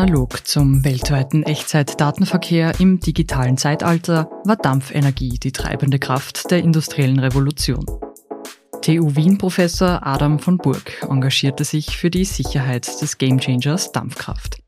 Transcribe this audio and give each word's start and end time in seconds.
Analog 0.00 0.44
zum 0.44 0.84
weltweiten 0.84 1.44
Echtzeitdatenverkehr 1.44 2.80
im 2.80 2.98
digitalen 2.98 3.56
Zeitalter 3.56 4.28
war 4.44 4.56
Dampfenergie 4.56 5.38
die 5.38 5.52
treibende 5.52 6.00
Kraft 6.00 6.50
der 6.50 6.58
industriellen 6.64 7.20
Revolution. 7.20 7.86
TU 8.82 9.14
Wien-Professor 9.14 10.04
Adam 10.04 10.40
von 10.40 10.58
Burg 10.58 11.06
engagierte 11.08 11.62
sich 11.62 11.96
für 11.96 12.10
die 12.10 12.24
Sicherheit 12.24 13.00
des 13.00 13.18
Gamechangers 13.18 13.92
Dampfkraft. 13.92 14.58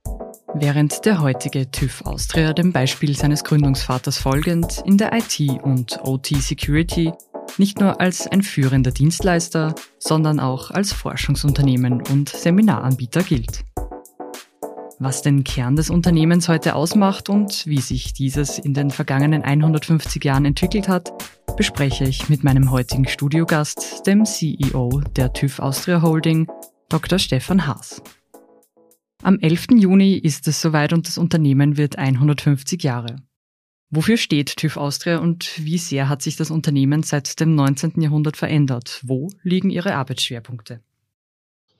Während 0.54 1.04
der 1.04 1.20
heutige 1.20 1.72
TÜV 1.72 2.02
Austria 2.02 2.52
dem 2.52 2.72
Beispiel 2.72 3.16
seines 3.16 3.42
Gründungsvaters 3.42 4.18
folgend 4.18 4.80
in 4.84 4.96
der 4.96 5.12
IT- 5.12 5.60
und 5.60 5.98
OT-Security 6.04 7.12
nicht 7.58 7.80
nur 7.80 8.00
als 8.00 8.28
ein 8.28 8.42
führender 8.42 8.92
Dienstleister, 8.92 9.74
sondern 9.98 10.38
auch 10.38 10.70
als 10.70 10.92
Forschungsunternehmen 10.92 12.00
und 12.12 12.28
Seminaranbieter 12.28 13.24
gilt. 13.24 13.64
Was 14.98 15.20
den 15.20 15.44
Kern 15.44 15.76
des 15.76 15.90
Unternehmens 15.90 16.48
heute 16.48 16.74
ausmacht 16.74 17.28
und 17.28 17.66
wie 17.66 17.82
sich 17.82 18.14
dieses 18.14 18.58
in 18.58 18.72
den 18.72 18.90
vergangenen 18.90 19.42
150 19.42 20.24
Jahren 20.24 20.46
entwickelt 20.46 20.88
hat, 20.88 21.12
bespreche 21.58 22.04
ich 22.04 22.30
mit 22.30 22.44
meinem 22.44 22.70
heutigen 22.70 23.06
Studiogast, 23.06 24.06
dem 24.06 24.24
CEO 24.24 25.02
der 25.14 25.34
TÜV 25.34 25.58
Austria 25.58 26.00
Holding, 26.00 26.48
Dr. 26.88 27.18
Stefan 27.18 27.66
Haas. 27.66 28.02
Am 29.22 29.38
11. 29.38 29.66
Juni 29.72 30.14
ist 30.14 30.48
es 30.48 30.62
soweit 30.62 30.94
und 30.94 31.06
das 31.06 31.18
Unternehmen 31.18 31.76
wird 31.76 31.98
150 31.98 32.82
Jahre. 32.82 33.16
Wofür 33.90 34.16
steht 34.16 34.56
TÜV 34.56 34.78
Austria 34.78 35.18
und 35.18 35.62
wie 35.62 35.78
sehr 35.78 36.08
hat 36.08 36.22
sich 36.22 36.36
das 36.36 36.50
Unternehmen 36.50 37.02
seit 37.02 37.38
dem 37.38 37.54
19. 37.54 38.00
Jahrhundert 38.00 38.38
verändert? 38.38 39.02
Wo 39.04 39.28
liegen 39.42 39.68
Ihre 39.68 39.94
Arbeitsschwerpunkte? 39.94 40.80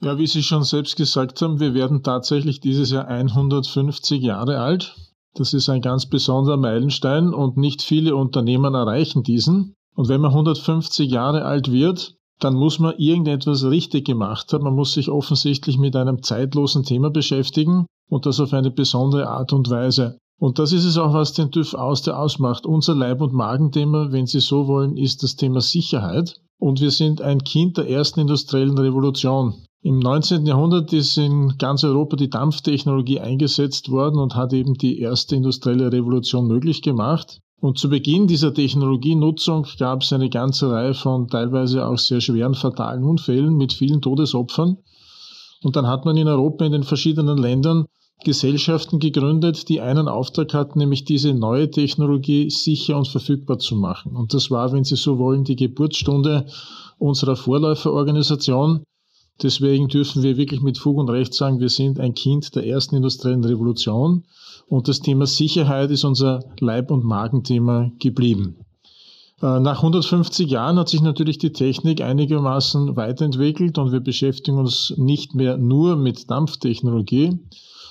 Ja, 0.03 0.19
wie 0.19 0.27
Sie 0.27 0.43
schon 0.43 0.63
selbst 0.63 0.97
gesagt 0.97 1.41
haben, 1.41 1.59
wir 1.59 1.73
werden 1.73 2.03
tatsächlich 2.03 2.61
dieses 2.61 2.91
Jahr 2.91 3.09
150 3.09 4.23
Jahre 4.23 4.59
alt. 4.59 4.95
Das 5.35 5.55
ist 5.55 5.69
ein 5.69 5.81
ganz 5.81 6.07
besonderer 6.07 6.59
Meilenstein 6.59 7.33
und 7.33 7.57
nicht 7.57 7.83
viele 7.83 8.15
Unternehmen 8.15 8.75
erreichen 8.75 9.23
diesen. 9.23 9.75
Und 9.95 10.09
wenn 10.09 10.21
man 10.21 10.33
150 10.33 11.11
Jahre 11.11 11.45
alt 11.45 11.73
wird, 11.73 12.15
dann 12.41 12.55
muss 12.55 12.79
man 12.79 12.99
irgendetwas 12.99 13.65
richtig 13.65 14.05
gemacht 14.05 14.53
haben. 14.53 14.65
Man 14.65 14.75
muss 14.75 14.93
sich 14.93 15.09
offensichtlich 15.09 15.79
mit 15.79 15.97
einem 15.97 16.23
zeitlosen 16.23 16.83
Thema 16.83 17.11
beschäftigen 17.11 17.87
und 18.11 18.27
das 18.27 18.41
auf 18.41 18.53
eine 18.53 18.71
besondere 18.71 19.29
Art 19.29 19.55
und 19.55 19.71
Weise. 19.71 20.19
Und 20.39 20.59
das 20.59 20.73
ist 20.73 20.85
es 20.85 20.99
auch, 20.99 21.15
was 21.15 21.33
den 21.33 21.51
TÜV 21.51 21.73
Austria 21.73 22.19
ausmacht. 22.19 22.67
Unser 22.67 22.95
Leib- 22.95 23.23
und 23.23 23.33
Magenthema, 23.33 24.13
wenn 24.13 24.27
Sie 24.27 24.41
so 24.41 24.67
wollen, 24.67 24.99
ist 24.99 25.23
das 25.23 25.37
Thema 25.37 25.63
Sicherheit. 25.63 26.37
Und 26.59 26.81
wir 26.83 26.91
sind 26.91 27.23
ein 27.23 27.43
Kind 27.43 27.79
der 27.79 27.89
ersten 27.89 28.21
industriellen 28.21 28.77
Revolution. 28.77 29.55
Im 29.87 30.01
19. 30.01 30.47
Jahrhundert 30.47 30.92
ist 30.92 31.17
in 31.17 31.59
ganz 31.59 31.84
Europa 31.84 32.17
die 32.17 32.29
Dampftechnologie 32.29 33.20
eingesetzt 33.20 33.89
worden 33.89 34.19
und 34.19 34.34
hat 34.34 34.53
eben 34.53 34.75
die 34.75 34.98
erste 34.98 35.37
industrielle 35.37 35.93
Revolution 35.93 36.48
möglich 36.48 36.83
gemacht. 36.83 37.39
Und 37.61 37.78
zu 37.78 37.89
Beginn 37.89 38.27
dieser 38.27 38.53
Technologienutzung 38.53 39.65
gab 39.78 40.03
es 40.03 40.12
eine 40.12 40.28
ganze 40.28 40.73
Reihe 40.73 40.93
von 40.93 41.28
teilweise 41.28 41.87
auch 41.87 41.98
sehr 41.98 42.20
schweren 42.20 42.55
fatalen 42.55 43.05
Unfällen 43.05 43.56
mit 43.56 43.73
vielen 43.73 44.03
Todesopfern. 44.03 44.78
Und 45.62 45.77
dann 45.77 45.87
hat 45.87 46.05
man 46.05 46.17
in 46.17 46.27
Europa 46.27 46.65
in 46.65 46.73
den 46.73 46.83
verschiedenen 46.83 47.39
Ländern 47.39 47.87
Gesellschaften 48.25 48.98
gegründet, 48.98 49.69
die 49.69 49.81
einen 49.81 50.09
Auftrag 50.09 50.53
hatten, 50.53 50.81
nämlich 50.81 51.05
diese 51.05 51.33
neue 51.33 51.71
Technologie 51.71 52.50
sicher 52.50 52.97
und 52.97 53.06
verfügbar 53.06 53.61
zu 53.61 53.77
machen. 53.77 54.17
Und 54.17 54.34
das 54.34 54.50
war, 54.50 54.73
wenn 54.73 54.83
Sie 54.83 54.97
so 54.97 55.21
wollen, 55.21 55.45
die 55.45 55.55
Geburtsstunde 55.55 56.47
unserer 56.98 57.37
Vorläuferorganisation. 57.37 58.83
Deswegen 59.42 59.89
dürfen 59.89 60.23
wir 60.23 60.37
wirklich 60.37 60.62
mit 60.62 60.79
Fug 60.79 60.97
und 60.97 61.11
Recht 61.11 61.34
sagen, 61.34 61.61
wir 61.61 61.69
sind 61.69 62.01
ein 62.01 62.15
Kind 62.15 62.55
der 62.55 62.67
ersten 62.67 62.97
industriellen 62.97 63.44
Revolution 63.44 64.25
und 64.69 64.88
das 64.88 65.00
Thema 65.00 65.27
Sicherheit 65.27 65.91
ist 65.91 66.05
unser 66.05 66.44
Leib- 66.59 66.91
und 66.91 67.05
Magenthema 67.05 67.91
geblieben. 67.99 68.56
Äh, 69.43 69.61
nach 69.61 69.78
150 69.78 70.50
Jahren 70.50 70.78
hat 70.78 70.88
sich 70.88 71.03
natürlich 71.03 71.38
die 71.38 71.53
Technik 71.53 72.00
einigermaßen 72.00 72.97
weiterentwickelt 72.97 73.77
und 73.77 73.93
wir 73.93 74.00
beschäftigen 74.00 74.59
uns 74.59 74.94
nicht 74.97 75.34
mehr 75.34 75.59
nur 75.59 75.97
mit 75.97 76.31
Dampftechnologie, 76.31 77.38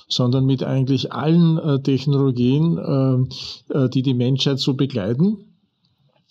sondern 0.08 0.44
mit 0.44 0.64
eigentlich 0.64 1.12
allen 1.12 1.58
äh, 1.58 1.80
Technologien, 1.80 3.28
äh, 3.72 3.88
die 3.90 4.02
die 4.02 4.14
Menschheit 4.14 4.58
so 4.58 4.74
begleiten. 4.74 5.38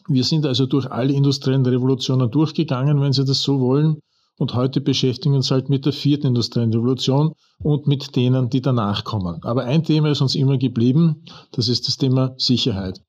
Wir 0.07 0.23
sind 0.23 0.45
also 0.45 0.65
durch 0.65 0.91
alle 0.91 1.13
industriellen 1.13 1.65
Revolutionen 1.65 2.29
durchgegangen, 2.29 3.01
wenn 3.01 3.13
Sie 3.13 3.25
das 3.25 3.41
so 3.41 3.59
wollen. 3.59 3.97
Und 4.37 4.53
heute 4.53 4.81
beschäftigen 4.81 5.35
uns 5.35 5.49
halt 5.49 5.69
mit 5.69 5.85
der 5.85 5.93
vierten 5.93 6.27
industriellen 6.27 6.73
Revolution 6.73 7.33
und 7.59 7.87
mit 7.87 8.15
denen, 8.15 8.49
die 8.49 8.61
danach 8.61 9.03
kommen. 9.05 9.41
Aber 9.43 9.63
ein 9.63 9.83
Thema 9.83 10.09
ist 10.09 10.21
uns 10.21 10.35
immer 10.35 10.57
geblieben, 10.57 11.23
das 11.51 11.69
ist 11.69 11.87
das 11.87 11.97
Thema 11.97 12.33
Sicherheit. 12.37 13.01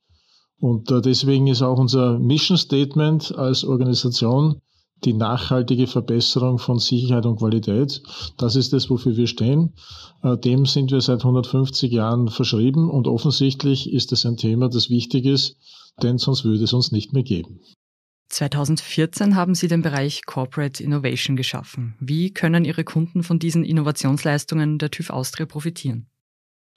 Und 0.59 0.89
deswegen 1.05 1.49
ist 1.49 1.63
auch 1.63 1.79
unser 1.79 2.19
Mission 2.19 2.57
Statement 2.57 3.37
als 3.37 3.65
Organisation 3.65 4.63
die 5.05 5.13
nachhaltige 5.13 5.87
Verbesserung 5.87 6.59
von 6.59 6.79
Sicherheit 6.79 7.27
und 7.27 7.37
Qualität. 7.37 8.03
Das 8.39 8.57
ist 8.57 8.73
es, 8.73 8.89
wofür 8.89 9.17
wir 9.17 9.27
stehen. 9.27 9.75
Äh, 10.23 10.39
dem 10.39 10.65
sind 10.65 10.91
wir 10.91 11.01
seit 11.01 11.21
150 11.21 11.93
Jahren 11.93 12.29
verschrieben 12.29 12.91
und 12.91 13.07
offensichtlich 13.07 13.93
ist 13.93 14.13
es 14.13 14.25
ein 14.25 14.37
Thema, 14.37 14.69
das 14.69 14.89
wichtig 14.89 15.27
ist, 15.27 15.57
denn 16.03 16.19
sonst 16.19 16.45
würde 16.45 16.65
es 16.65 16.73
uns 16.73 16.93
nicht 16.93 17.13
mehr 17.13 17.23
geben. 17.23 17.61
2014 18.29 19.37
haben 19.37 19.55
Sie 19.55 19.69
den 19.69 19.83
Bereich 19.83 20.27
Corporate 20.27 20.83
Innovation 20.83 21.37
geschaffen. 21.37 21.95
Wie 22.01 22.33
können 22.33 22.65
Ihre 22.65 22.85
Kunden 22.85 23.23
von 23.23 23.39
diesen 23.39 23.65
Innovationsleistungen 23.65 24.79
der 24.79 24.91
TÜV 24.91 25.11
Austria 25.11 25.47
profitieren? 25.47 26.09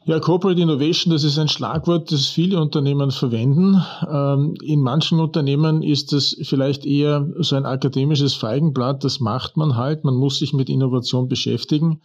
Ja, 0.06 0.20
Corporate 0.20 0.62
Innovation, 0.62 1.12
das 1.12 1.24
ist 1.24 1.38
ein 1.38 1.50
Schlagwort, 1.50 2.12
das 2.12 2.28
viele 2.28 2.60
Unternehmen 2.62 3.12
verwenden. 3.12 3.84
Ähm, 4.10 4.56
in 4.64 4.80
manchen 4.80 5.20
Unternehmen 5.20 5.84
ist 5.84 6.14
es 6.14 6.38
vielleicht 6.44 6.86
eher 6.86 7.28
so 7.40 7.56
ein 7.56 7.66
akademisches 7.66 8.34
Feigenblatt, 8.34 9.04
das 9.04 9.20
macht 9.20 9.58
man 9.58 9.76
halt, 9.76 10.06
man 10.06 10.16
muss 10.16 10.40
sich 10.40 10.54
mit 10.54 10.70
Innovation 10.70 11.28
beschäftigen. 11.28 12.02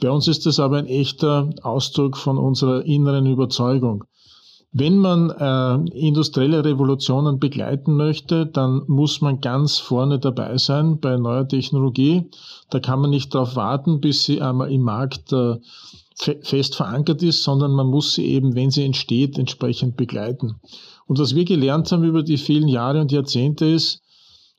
Bei 0.00 0.10
uns 0.10 0.28
ist 0.28 0.46
das 0.46 0.60
aber 0.60 0.78
ein 0.78 0.86
echter 0.86 1.50
Ausdruck 1.62 2.16
von 2.16 2.38
unserer 2.38 2.84
inneren 2.84 3.26
Überzeugung. 3.26 4.04
Wenn 4.72 4.98
man 4.98 5.30
äh, 5.30 5.98
industrielle 5.98 6.62
Revolutionen 6.62 7.38
begleiten 7.38 7.94
möchte, 7.96 8.44
dann 8.44 8.82
muss 8.86 9.22
man 9.22 9.40
ganz 9.40 9.78
vorne 9.78 10.18
dabei 10.18 10.58
sein 10.58 11.00
bei 11.00 11.16
neuer 11.16 11.48
Technologie. 11.48 12.30
Da 12.68 12.78
kann 12.78 13.00
man 13.00 13.10
nicht 13.10 13.34
darauf 13.34 13.56
warten, 13.56 14.00
bis 14.00 14.24
sie 14.24 14.42
einmal 14.42 14.70
im 14.70 14.82
Markt 14.82 15.32
äh, 15.32 15.56
fest 16.42 16.74
verankert 16.74 17.22
ist, 17.22 17.44
sondern 17.44 17.72
man 17.72 17.86
muss 17.86 18.14
sie 18.14 18.26
eben, 18.26 18.54
wenn 18.54 18.70
sie 18.70 18.84
entsteht, 18.84 19.38
entsprechend 19.38 19.96
begleiten. 19.96 20.56
Und 21.06 21.18
was 21.18 21.34
wir 21.34 21.46
gelernt 21.46 21.90
haben 21.90 22.04
über 22.04 22.22
die 22.22 22.36
vielen 22.36 22.68
Jahre 22.68 23.00
und 23.00 23.10
Jahrzehnte 23.10 23.64
ist, 23.64 24.02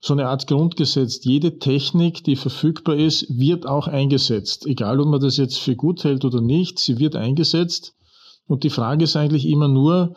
so 0.01 0.13
eine 0.13 0.27
Art 0.27 0.47
Grundgesetz. 0.47 1.23
Jede 1.23 1.59
Technik, 1.59 2.23
die 2.23 2.37
verfügbar 2.37 2.95
ist, 2.95 3.27
wird 3.37 3.67
auch 3.67 3.87
eingesetzt. 3.87 4.65
Egal, 4.65 4.99
ob 5.01 5.07
man 5.07 5.19
das 5.19 5.37
jetzt 5.37 5.59
für 5.59 5.75
gut 5.75 6.03
hält 6.03 6.23
oder 6.23 6.41
nicht, 6.41 6.79
sie 6.79 6.99
wird 6.99 7.15
eingesetzt. 7.15 7.93
Und 8.49 8.63
die 8.63 8.71
Frage 8.71 9.03
ist 9.03 9.15
eigentlich 9.15 9.47
immer 9.47 9.67
nur, 9.67 10.15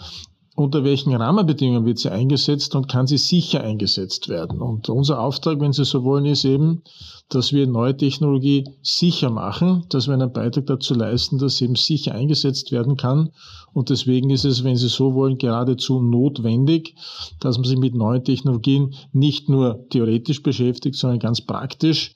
unter 0.55 0.85
welchen 0.85 1.15
Rahmenbedingungen 1.15 1.87
wird 1.87 1.99
sie 1.99 2.11
eingesetzt 2.11 2.75
und 2.75 2.89
kann 2.89 3.07
sie 3.07 3.19
sicher 3.19 3.63
eingesetzt 3.63 4.29
werden. 4.29 4.61
Und 4.61 4.89
unser 4.89 5.21
Auftrag, 5.21 5.61
wenn 5.61 5.73
Sie 5.73 5.85
so 5.85 6.03
wollen, 6.03 6.25
ist 6.27 6.45
eben, 6.45 6.83
dass 7.29 7.53
wir 7.53 7.67
neue 7.67 7.97
Technologie 7.97 8.65
sicher 8.83 9.31
machen, 9.31 9.85
dass 9.91 10.09
wir 10.09 10.15
einen 10.15 10.33
Beitrag 10.33 10.67
dazu 10.67 10.95
leisten, 10.95 11.39
dass 11.39 11.57
sie 11.57 11.65
eben 11.65 11.77
sicher 11.77 12.15
eingesetzt 12.15 12.73
werden 12.73 12.97
kann. 12.97 13.31
Und 13.73 13.91
deswegen 13.91 14.31
ist 14.31 14.45
es, 14.45 14.65
wenn 14.65 14.77
Sie 14.77 14.89
so 14.89 15.15
wollen, 15.15 15.39
geradezu 15.39 16.01
notwendig, 16.01 16.97
dass 17.41 17.59
man 17.59 17.65
sich 17.65 17.79
mit 17.79 17.95
neuen 17.95 18.25
Technologien 18.25 18.95
nicht 19.13 19.49
nur 19.49 19.87
theoretisch 19.89 20.43
beschäftigt, 20.43 20.97
sondern 20.97 21.19
ganz 21.19 21.41
praktisch. 21.43 22.15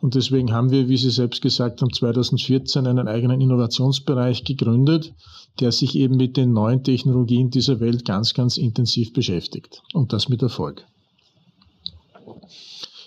Und 0.00 0.14
deswegen 0.14 0.52
haben 0.52 0.70
wir, 0.70 0.88
wie 0.88 0.96
Sie 0.96 1.10
selbst 1.10 1.40
gesagt 1.40 1.80
haben, 1.80 1.92
2014 1.92 2.86
einen 2.86 3.08
eigenen 3.08 3.40
Innovationsbereich 3.40 4.44
gegründet, 4.44 5.14
der 5.60 5.72
sich 5.72 5.94
eben 5.94 6.16
mit 6.16 6.36
den 6.36 6.52
neuen 6.52 6.82
Technologien 6.82 7.50
dieser 7.50 7.80
Welt 7.80 8.04
ganz, 8.04 8.34
ganz 8.34 8.56
intensiv 8.56 9.12
beschäftigt. 9.12 9.82
Und 9.92 10.12
das 10.12 10.28
mit 10.28 10.42
Erfolg. 10.42 10.84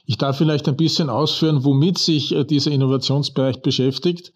Ich 0.06 0.18
darf 0.18 0.38
vielleicht 0.38 0.68
ein 0.70 0.78
bisschen 0.78 1.10
ausführen, 1.10 1.66
womit 1.66 1.98
sich 1.98 2.34
äh, 2.34 2.46
dieser 2.46 2.72
Innovationsbereich 2.72 3.62
beschäftigt. 3.62 4.32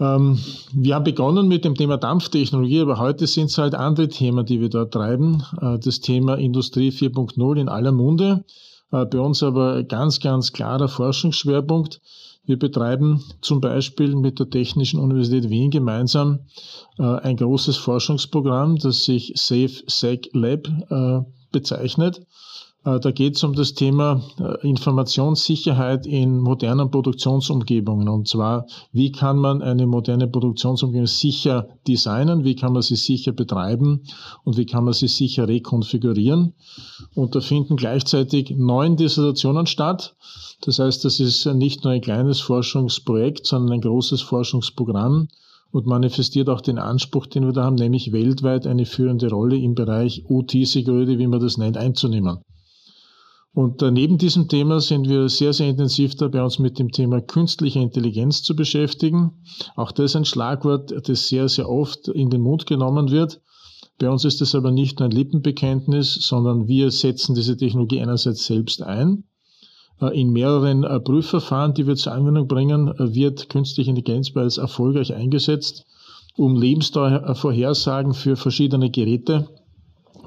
Ähm, 0.00 0.38
wir 0.72 0.96
haben 0.96 1.04
begonnen 1.04 1.46
mit 1.46 1.64
dem 1.64 1.76
Thema 1.76 1.96
Dampftechnologie, 1.96 2.80
aber 2.80 2.98
heute 2.98 3.28
sind 3.28 3.46
es 3.46 3.58
halt 3.58 3.74
andere 3.74 4.08
Themen, 4.08 4.44
die 4.44 4.60
wir 4.60 4.68
dort 4.68 4.92
treiben. 4.92 5.44
Äh, 5.60 5.78
das 5.78 6.00
Thema 6.00 6.34
Industrie 6.34 6.90
4.0 6.90 7.60
in 7.60 7.68
aller 7.68 7.92
Munde. 7.92 8.44
Äh, 8.92 9.04
bei 9.06 9.18
uns 9.18 9.42
aber 9.42 9.82
ganz, 9.84 10.20
ganz 10.20 10.52
klarer 10.52 10.88
Forschungsschwerpunkt. 10.88 12.00
Wir 12.44 12.58
betreiben 12.58 13.24
zum 13.40 13.60
Beispiel 13.60 14.14
mit 14.14 14.38
der 14.38 14.48
Technischen 14.48 15.00
Universität 15.00 15.50
Wien 15.50 15.70
gemeinsam 15.70 16.40
äh, 16.98 17.02
ein 17.02 17.36
großes 17.36 17.76
Forschungsprogramm, 17.76 18.76
das 18.76 19.04
sich 19.04 19.32
Safe 19.34 19.82
Sec 19.86 20.30
Lab 20.32 20.68
äh, 20.88 21.20
bezeichnet. 21.50 22.22
Äh, 22.86 23.00
da 23.00 23.10
geht 23.10 23.34
es 23.34 23.42
um 23.42 23.52
das 23.52 23.74
Thema 23.74 24.22
äh, 24.38 24.66
Informationssicherheit 24.66 26.06
in 26.06 26.38
modernen 26.38 26.90
Produktionsumgebungen. 26.90 28.08
Und 28.08 28.28
zwar, 28.28 28.66
wie 28.92 29.10
kann 29.10 29.38
man 29.38 29.60
eine 29.60 29.86
moderne 29.86 30.28
Produktionsumgebung 30.28 31.08
sicher 31.08 31.68
designen, 31.88 32.44
wie 32.44 32.54
kann 32.54 32.72
man 32.72 32.82
sie 32.82 32.94
sicher 32.94 33.32
betreiben 33.32 34.04
und 34.44 34.56
wie 34.56 34.66
kann 34.66 34.84
man 34.84 34.94
sie 34.94 35.08
sicher 35.08 35.48
rekonfigurieren. 35.48 36.54
Und 37.14 37.34
da 37.34 37.40
finden 37.40 37.76
gleichzeitig 37.76 38.54
neun 38.56 38.96
Dissertationen 38.96 39.66
statt. 39.66 40.14
Das 40.60 40.78
heißt, 40.78 41.04
das 41.04 41.18
ist 41.18 41.44
nicht 41.46 41.82
nur 41.82 41.92
ein 41.92 42.00
kleines 42.00 42.40
Forschungsprojekt, 42.40 43.46
sondern 43.46 43.74
ein 43.74 43.80
großes 43.80 44.22
Forschungsprogramm 44.22 45.26
und 45.72 45.86
manifestiert 45.86 46.48
auch 46.48 46.60
den 46.60 46.78
Anspruch, 46.78 47.26
den 47.26 47.44
wir 47.44 47.52
da 47.52 47.64
haben, 47.64 47.74
nämlich 47.74 48.12
weltweit 48.12 48.66
eine 48.66 48.86
führende 48.86 49.28
Rolle 49.28 49.56
im 49.56 49.74
Bereich 49.74 50.24
OT-Security, 50.28 51.18
wie 51.18 51.26
man 51.26 51.40
das 51.40 51.58
nennt, 51.58 51.76
einzunehmen. 51.76 52.38
Und 53.56 53.80
äh, 53.80 53.90
neben 53.90 54.18
diesem 54.18 54.48
Thema 54.48 54.80
sind 54.80 55.08
wir 55.08 55.30
sehr, 55.30 55.54
sehr 55.54 55.70
intensiv 55.70 56.14
dabei, 56.14 56.42
uns 56.42 56.58
mit 56.58 56.78
dem 56.78 56.92
Thema 56.92 57.22
künstliche 57.22 57.78
Intelligenz 57.78 58.42
zu 58.42 58.54
beschäftigen. 58.54 59.32
Auch 59.76 59.92
das 59.92 60.10
ist 60.10 60.16
ein 60.16 60.26
Schlagwort, 60.26 60.92
das 61.08 61.28
sehr, 61.28 61.48
sehr 61.48 61.66
oft 61.66 62.08
in 62.08 62.28
den 62.28 62.42
Mund 62.42 62.66
genommen 62.66 63.10
wird. 63.10 63.40
Bei 63.98 64.10
uns 64.10 64.26
ist 64.26 64.42
das 64.42 64.54
aber 64.54 64.72
nicht 64.72 64.98
nur 64.98 65.08
ein 65.08 65.10
Lippenbekenntnis, 65.10 66.16
sondern 66.16 66.68
wir 66.68 66.90
setzen 66.90 67.34
diese 67.34 67.56
Technologie 67.56 68.02
einerseits 68.02 68.44
selbst 68.44 68.82
ein. 68.82 69.24
Äh, 70.02 70.20
in 70.20 70.34
mehreren 70.34 70.84
äh, 70.84 71.00
Prüfverfahren, 71.00 71.72
die 71.72 71.86
wir 71.86 71.96
zur 71.96 72.12
Anwendung 72.12 72.48
bringen, 72.48 72.92
wird 72.98 73.48
künstliche 73.48 73.88
Intelligenz 73.88 74.32
bereits 74.32 74.58
erfolgreich 74.58 75.14
eingesetzt, 75.14 75.86
um 76.36 76.56
Lebensdauervorhersagen 76.60 78.12
für 78.12 78.36
verschiedene 78.36 78.90
Geräte 78.90 79.48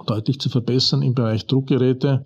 deutlich 0.08 0.40
zu 0.40 0.50
verbessern 0.50 1.04
im 1.04 1.14
Bereich 1.14 1.46
Druckgeräte, 1.46 2.26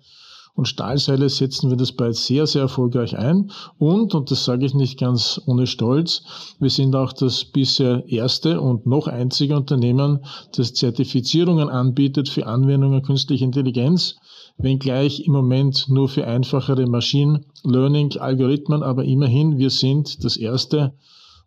und 0.56 0.68
Stahlseile 0.68 1.28
setzen 1.28 1.68
wir 1.68 1.76
das 1.76 1.92
bereits 1.92 2.26
sehr, 2.26 2.46
sehr 2.46 2.62
erfolgreich 2.62 3.18
ein. 3.18 3.50
Und, 3.78 4.14
und 4.14 4.30
das 4.30 4.44
sage 4.44 4.64
ich 4.64 4.74
nicht 4.74 5.00
ganz 5.00 5.40
ohne 5.46 5.66
Stolz, 5.66 6.22
wir 6.60 6.70
sind 6.70 6.94
auch 6.94 7.12
das 7.12 7.44
bisher 7.44 8.04
erste 8.06 8.60
und 8.60 8.86
noch 8.86 9.08
einzige 9.08 9.56
Unternehmen, 9.56 10.24
das 10.54 10.72
Zertifizierungen 10.74 11.68
anbietet 11.68 12.28
für 12.28 12.46
Anwendungen 12.46 13.02
künstlicher 13.02 13.44
Intelligenz, 13.44 14.16
wenngleich 14.56 15.26
im 15.26 15.32
Moment 15.32 15.88
nur 15.88 16.08
für 16.08 16.26
einfachere 16.26 16.86
Machine 16.86 17.44
Learning 17.64 18.16
Algorithmen, 18.16 18.84
aber 18.84 19.04
immerhin, 19.04 19.58
wir 19.58 19.70
sind 19.70 20.22
das 20.24 20.36
erste 20.36 20.94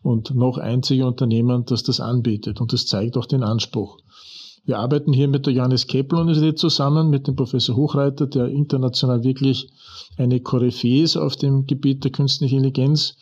und 0.02 0.36
noch 0.36 0.58
einzige 0.58 1.08
Unternehmen, 1.08 1.64
das 1.66 1.84
das 1.84 2.02
anbietet. 2.02 2.60
Und 2.60 2.74
das 2.74 2.86
zeigt 2.86 3.18
auch 3.18 3.26
den 3.26 3.44
Anspruch. 3.44 3.98
Wir 4.68 4.80
arbeiten 4.80 5.14
hier 5.14 5.30
mit 5.30 5.46
der 5.46 5.54
Johannes 5.54 5.88
Kepler 5.88 6.20
Universität 6.20 6.60
zusammen, 6.60 7.10
mit 7.10 7.26
dem 7.26 7.38
Professor 7.38 7.78
Hochreiter, 7.78 8.28
der 8.28 8.48
international 8.48 9.24
wirklich 9.24 9.70
eine 10.18 10.42
Koryphäe 10.42 11.04
ist 11.04 11.16
auf 11.16 11.38
dem 11.38 11.66
Gebiet 11.68 12.04
der 12.04 12.12
künstlichen 12.12 12.58
Intelligenz. 12.58 13.16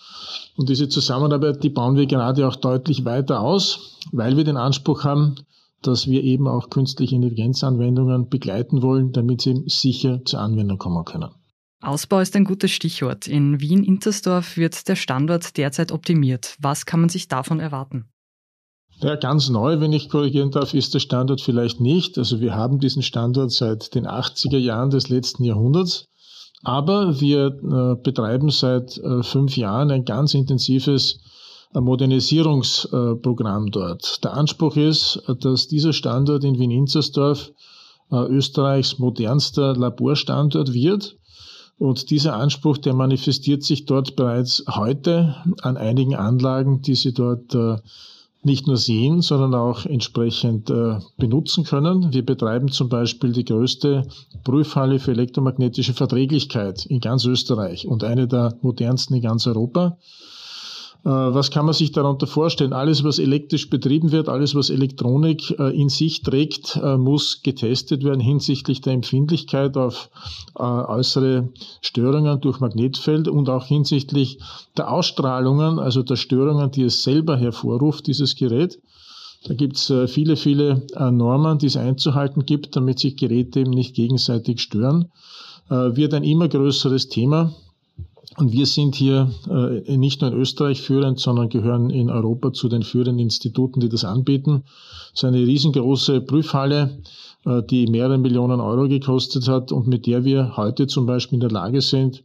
Und 0.58 0.70
diese 0.70 0.90
Zusammenarbeit, 0.90 1.64
die 1.64 1.70
bauen 1.70 1.98
wir 1.98 2.08
gerade 2.08 2.48
auch 2.48 2.56
deutlich 2.56 3.06
weiter 3.06 3.42
aus, 3.42 4.00
weil 4.12 4.38
wir 4.38 4.44
den 4.44 4.58
Anspruch 4.58 5.04
haben, 5.04 5.36
dass 5.84 6.08
wir 6.08 6.24
eben 6.24 6.48
auch 6.48 6.72
künstliche 6.72 7.16
Intelligenzanwendungen 7.16 8.28
begleiten 8.28 8.82
wollen, 8.82 9.12
damit 9.12 9.42
sie 9.42 9.66
sicher 9.68 10.26
zur 10.26 10.40
Anwendung 10.40 10.80
kommen 10.80 11.06
können. 11.06 11.30
Ausbau 11.80 12.22
ist 12.22 12.36
ein 12.36 12.46
gutes 12.46 12.72
Stichwort. 12.72 13.28
In 13.28 13.62
Wien-Intersdorf 13.62 14.58
wird 14.58 14.88
der 14.88 14.96
Standort 14.96 15.58
derzeit 15.58 15.92
optimiert. 15.92 16.56
Was 16.60 16.88
kann 16.88 17.02
man 17.02 17.10
sich 17.10 17.28
davon 17.28 17.60
erwarten? 17.60 18.06
Ja, 19.02 19.16
ganz 19.18 19.50
neu, 19.50 19.82
wenn 19.82 19.92
ich 19.92 20.10
korrigieren 20.10 20.52
darf, 20.52 20.74
ist 20.74 20.94
der 20.94 21.00
Standort 21.00 21.42
vielleicht 21.42 21.82
nicht. 21.82 22.18
Also 22.18 22.40
wir 22.40 22.56
haben 22.56 22.80
diesen 22.80 23.04
Standort 23.04 23.52
seit 23.52 23.94
den 23.94 24.08
80er 24.08 24.58
Jahren 24.58 24.90
des 24.90 25.10
letzten 25.10 25.44
Jahrhunderts. 25.44 26.08
Aber 26.64 27.20
wir 27.20 27.48
äh, 27.48 28.02
betreiben 28.02 28.50
seit 28.50 28.98
äh, 28.98 29.22
fünf 29.22 29.58
Jahren 29.58 29.92
ein 29.92 30.06
ganz 30.06 30.34
intensives 30.34 31.20
äh, 31.76 31.82
Modernisierungsprogramm 31.82 33.70
dort. 33.70 34.24
Der 34.24 34.34
Anspruch 34.34 34.78
ist, 34.78 35.22
dass 35.42 35.68
dieser 35.68 35.94
Standort 35.94 36.44
in 36.44 36.58
Wien-Inzersdorf 36.58 37.52
Österreichs 38.12 39.00
modernster 39.00 39.76
Laborstandort 39.76 40.74
wird. 40.74 41.18
Und 41.80 42.12
dieser 42.12 42.36
Anspruch, 42.36 42.78
der 42.78 42.94
manifestiert 42.94 43.64
sich 43.64 43.86
dort 43.86 44.16
bereits 44.16 44.64
heute 44.70 45.36
an 45.64 45.76
einigen 45.76 46.16
Anlagen, 46.16 46.84
die 46.84 46.94
Sie 46.94 47.14
dort 47.14 47.56
nicht 48.46 48.68
nur 48.68 48.78
sehen, 48.78 49.22
sondern 49.22 49.56
auch 49.56 49.86
entsprechend 49.86 50.70
äh, 50.70 51.00
benutzen 51.18 51.64
können. 51.64 52.14
Wir 52.14 52.26
betreiben 52.26 52.70
zum 52.70 52.90
Beispiel 52.90 53.32
die 53.32 53.46
größte 53.46 54.08
Prüfhalle 54.44 55.00
für 55.00 55.12
elektromagnetische 55.12 55.94
Verträglichkeit 55.94 56.86
in 56.86 57.00
ganz 57.00 57.26
Österreich 57.26 57.88
und 57.88 58.04
eine 58.04 58.28
der 58.28 58.58
modernsten 58.62 59.16
in 59.16 59.22
ganz 59.22 59.48
Europa. 59.48 59.98
Äh, 61.06 61.10
was 61.10 61.52
kann 61.52 61.66
man 61.66 61.76
sich 61.76 61.92
darunter 61.92 62.26
vorstellen? 62.26 62.74
Alles, 62.74 63.04
was 63.04 63.20
elektrisch 63.20 63.70
betrieben 63.70 64.12
wird, 64.12 64.28
alles, 64.28 64.56
was 64.56 64.72
Elektronik 64.72 65.52
äh, 65.60 65.80
in 65.80 65.90
sich 65.90 66.24
trägt, 66.24 66.80
äh, 66.82 66.98
muss 66.98 67.44
getestet 67.44 68.04
werden 68.04 68.20
hinsichtlich 68.20 68.82
der 68.82 68.94
Empfindlichkeit 68.94 69.78
auf 69.78 70.10
äußere 70.58 71.50
Störungen 71.82 72.40
durch 72.40 72.62
Magnetfeld 72.62 73.28
und 73.28 73.50
auch 73.50 73.66
hinsichtlich 73.66 74.40
der 74.78 74.90
Ausstrahlungen, 74.90 75.80
also 75.80 76.02
der 76.02 76.16
Störungen, 76.16 76.72
die 76.72 76.84
es 76.84 77.04
selber 77.04 77.38
hervorruft, 77.38 78.08
dieses 78.08 78.36
Gerät. 78.36 78.80
Da 79.46 79.54
gibt 79.54 79.76
es 79.76 79.94
viele, 80.08 80.38
viele 80.38 80.88
Normen, 80.98 81.58
die 81.58 81.66
es 81.66 81.76
einzuhalten 81.76 82.46
gibt, 82.46 82.78
damit 82.78 83.00
sich 83.00 83.18
Geräte 83.18 83.60
eben 83.60 83.72
nicht 83.72 83.96
gegenseitig 83.96 84.62
stören. 84.62 85.12
Wird 85.68 86.14
ein 86.14 86.24
immer 86.24 86.48
größeres 86.48 87.10
Thema. 87.10 87.54
Und 88.38 88.52
wir 88.52 88.66
sind 88.66 88.96
hier 88.96 89.32
äh, 89.50 89.98
nicht 89.98 90.22
nur 90.22 90.32
in 90.32 90.38
Österreich 90.38 90.82
führend, 90.82 91.20
sondern 91.20 91.50
gehören 91.50 91.90
in 91.90 92.10
Europa 92.10 92.52
zu 92.54 92.68
den 92.68 92.84
führenden 92.84 93.20
Instituten, 93.20 93.80
die 93.80 93.90
das 93.90 94.04
anbieten. 94.04 94.64
Es 95.14 95.20
ist 95.20 95.26
eine 95.26 95.38
riesengroße 95.38 96.22
Prüfhalle, 96.22 97.02
äh, 97.46 97.62
die 97.64 97.88
mehrere 97.88 98.18
Millionen 98.18 98.60
Euro 98.60 98.88
gekostet 98.88 99.48
hat 99.48 99.72
und 99.72 99.88
mit 99.88 100.06
der 100.06 100.26
wir 100.26 100.58
heute 100.58 100.88
zum 100.88 101.06
Beispiel 101.06 101.38
in 101.38 101.42
der 101.42 101.52
Lage 101.52 101.82
sind, 101.82 102.24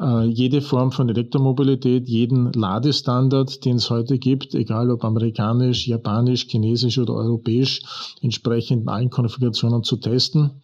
äh, 0.00 0.26
jede 0.26 0.60
Form 0.60 0.92
von 0.92 1.08
Elektromobilität, 1.08 2.08
jeden 2.08 2.52
Ladestandard, 2.52 3.64
den 3.64 3.76
es 3.76 3.88
heute 3.90 4.18
gibt, 4.18 4.54
egal 4.54 4.90
ob 4.90 5.04
amerikanisch, 5.04 5.86
japanisch, 5.86 6.46
chinesisch 6.46 6.98
oder 6.98 7.14
europäisch, 7.14 7.80
entsprechend 8.20 8.82
in 8.82 8.88
allen 8.88 9.10
Konfigurationen 9.10 9.82
zu 9.82 9.96
testen 9.96 10.62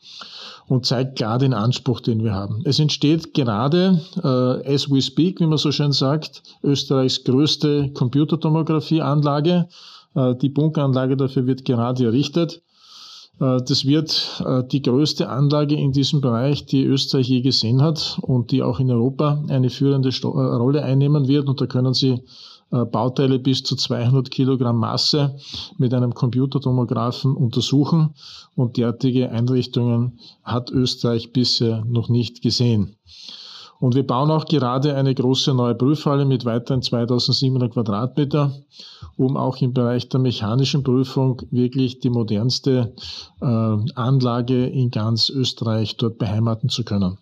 und 0.66 0.86
zeigt 0.86 1.16
klar 1.16 1.38
den 1.38 1.54
Anspruch, 1.54 2.00
den 2.00 2.22
wir 2.24 2.34
haben. 2.34 2.62
Es 2.64 2.78
entsteht 2.78 3.34
gerade, 3.34 4.00
äh, 4.22 4.74
as 4.74 4.90
we 4.90 5.02
speak, 5.02 5.40
wie 5.40 5.46
man 5.46 5.58
so 5.58 5.72
schön 5.72 5.92
sagt, 5.92 6.42
Österreichs 6.62 7.24
größte 7.24 7.90
Computertomographieanlage. 7.92 9.68
Äh, 10.14 10.34
die 10.36 10.48
Bunkeranlage 10.48 11.16
dafür 11.16 11.46
wird 11.46 11.64
gerade 11.64 12.04
errichtet. 12.04 12.62
Äh, 13.40 13.60
das 13.66 13.84
wird 13.84 14.42
äh, 14.44 14.62
die 14.64 14.82
größte 14.82 15.28
Anlage 15.28 15.74
in 15.74 15.92
diesem 15.92 16.20
Bereich, 16.20 16.66
die 16.66 16.84
Österreich 16.84 17.28
je 17.28 17.40
gesehen 17.40 17.82
hat 17.82 18.18
und 18.22 18.50
die 18.50 18.62
auch 18.62 18.80
in 18.80 18.90
Europa 18.90 19.42
eine 19.48 19.70
führende 19.70 20.08
äh, 20.08 20.26
Rolle 20.26 20.82
einnehmen 20.82 21.28
wird. 21.28 21.48
Und 21.48 21.60
da 21.60 21.66
können 21.66 21.94
Sie 21.94 22.20
Bauteile 22.70 23.38
bis 23.38 23.62
zu 23.62 23.76
200 23.76 24.30
Kilogramm 24.30 24.78
Masse 24.78 25.36
mit 25.78 25.94
einem 25.94 26.14
Computertomographen 26.14 27.36
untersuchen. 27.36 28.14
Und 28.56 28.76
derartige 28.76 29.30
Einrichtungen 29.30 30.18
hat 30.42 30.70
Österreich 30.70 31.32
bisher 31.32 31.84
noch 31.84 32.08
nicht 32.08 32.42
gesehen. 32.42 32.96
Und 33.80 33.94
wir 33.94 34.06
bauen 34.06 34.30
auch 34.30 34.46
gerade 34.46 34.94
eine 34.94 35.14
große 35.14 35.52
neue 35.52 35.74
Prüfhalle 35.74 36.24
mit 36.24 36.44
weiteren 36.44 36.80
2700 36.80 37.72
Quadratmeter, 37.72 38.52
um 39.16 39.36
auch 39.36 39.60
im 39.60 39.74
Bereich 39.74 40.08
der 40.08 40.20
mechanischen 40.20 40.82
Prüfung 40.82 41.42
wirklich 41.50 42.00
die 42.00 42.10
modernste 42.10 42.94
äh, 43.40 43.44
Anlage 43.44 44.66
in 44.66 44.90
ganz 44.90 45.28
Österreich 45.28 45.96
dort 45.96 46.18
beheimaten 46.18 46.68
zu 46.70 46.84
können. 46.84 47.18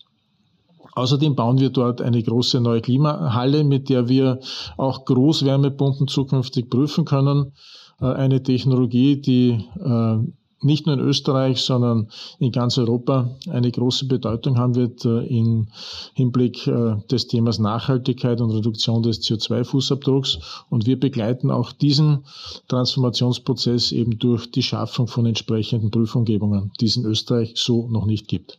Außerdem 0.95 1.35
bauen 1.35 1.59
wir 1.59 1.71
dort 1.71 2.03
eine 2.03 2.23
große 2.23 2.61
neue 2.61 2.83
Klimahalle, 2.83 3.65
mit 3.65 3.89
der 3.89 4.09
wir 4.09 4.41
auch 4.77 5.05
Großwärmepumpen 5.05 6.07
zukünftig 6.07 6.69
prüfen 6.69 7.05
können. 7.05 7.53
Äh, 8.01 8.07
eine 8.07 8.43
Technologie, 8.43 9.21
die 9.21 9.65
äh, 9.83 10.19
nicht 10.65 10.87
nur 10.87 10.95
in 10.95 11.01
Österreich, 11.01 11.61
sondern 11.61 12.09
in 12.39 12.53
ganz 12.53 12.79
Europa 12.79 13.37
eine 13.51 13.73
große 13.73 14.07
Bedeutung 14.07 14.59
haben 14.59 14.77
wird 14.77 15.05
äh, 15.05 15.25
im 15.27 15.67
Hinblick 16.15 16.71
des 17.11 17.27
Themas 17.27 17.59
Nachhaltigkeit 17.59 18.41
und 18.41 18.53
Reduktion 18.53 19.03
des 19.03 19.23
CO2-Fußabdrucks. 19.23 20.39
Und 20.69 20.87
wir 20.87 21.01
begleiten 21.01 21.51
auch 21.51 21.73
diesen 21.73 22.25
Transformationsprozess 22.69 23.91
eben 23.91 24.19
durch 24.21 24.53
die 24.53 24.63
Schaffung 24.63 25.09
von 25.09 25.27
entsprechenden 25.27 25.91
Prüfumgebungen, 25.91 26.71
die 26.81 26.87
es 26.87 26.97
in 26.97 27.07
Österreich 27.07 27.55
so 27.57 27.89
noch 27.89 28.07
nicht 28.07 28.29
gibt. 28.29 28.59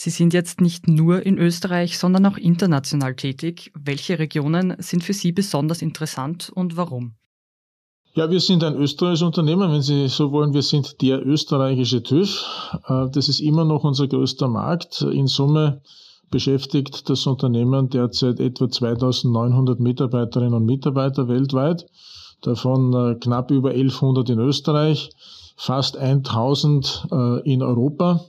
Sie 0.00 0.10
sind 0.10 0.32
jetzt 0.32 0.60
nicht 0.60 0.86
nur 0.86 1.26
in 1.26 1.38
Österreich, 1.38 1.98
sondern 1.98 2.24
auch 2.26 2.36
international 2.36 3.16
tätig. 3.16 3.72
Welche 3.74 4.20
Regionen 4.20 4.76
sind 4.78 5.02
für 5.02 5.12
Sie 5.12 5.32
besonders 5.32 5.82
interessant 5.82 6.52
und 6.54 6.76
warum? 6.76 7.16
Ja, 8.14 8.30
wir 8.30 8.38
sind 8.38 8.62
ein 8.62 8.76
österreichisches 8.76 9.26
Unternehmen, 9.26 9.72
wenn 9.72 9.82
Sie 9.82 10.06
so 10.06 10.30
wollen. 10.30 10.54
Wir 10.54 10.62
sind 10.62 11.02
der 11.02 11.26
österreichische 11.26 12.04
TÜV. 12.04 12.44
Äh, 12.86 13.10
das 13.10 13.28
ist 13.28 13.40
immer 13.40 13.64
noch 13.64 13.82
unser 13.82 14.06
größter 14.06 14.46
Markt. 14.46 15.02
In 15.02 15.26
Summe 15.26 15.82
beschäftigt 16.30 17.10
das 17.10 17.26
Unternehmen 17.26 17.88
derzeit 17.88 18.38
etwa 18.38 18.70
2900 18.70 19.80
Mitarbeiterinnen 19.80 20.54
und 20.54 20.64
Mitarbeiter 20.64 21.26
weltweit, 21.26 21.86
davon 22.42 22.94
äh, 22.94 23.16
knapp 23.16 23.50
über 23.50 23.70
1100 23.70 24.30
in 24.30 24.38
Österreich, 24.38 25.10
fast 25.58 25.96
1000 25.96 27.08
äh, 27.10 27.52
in 27.52 27.62
Europa, 27.62 28.24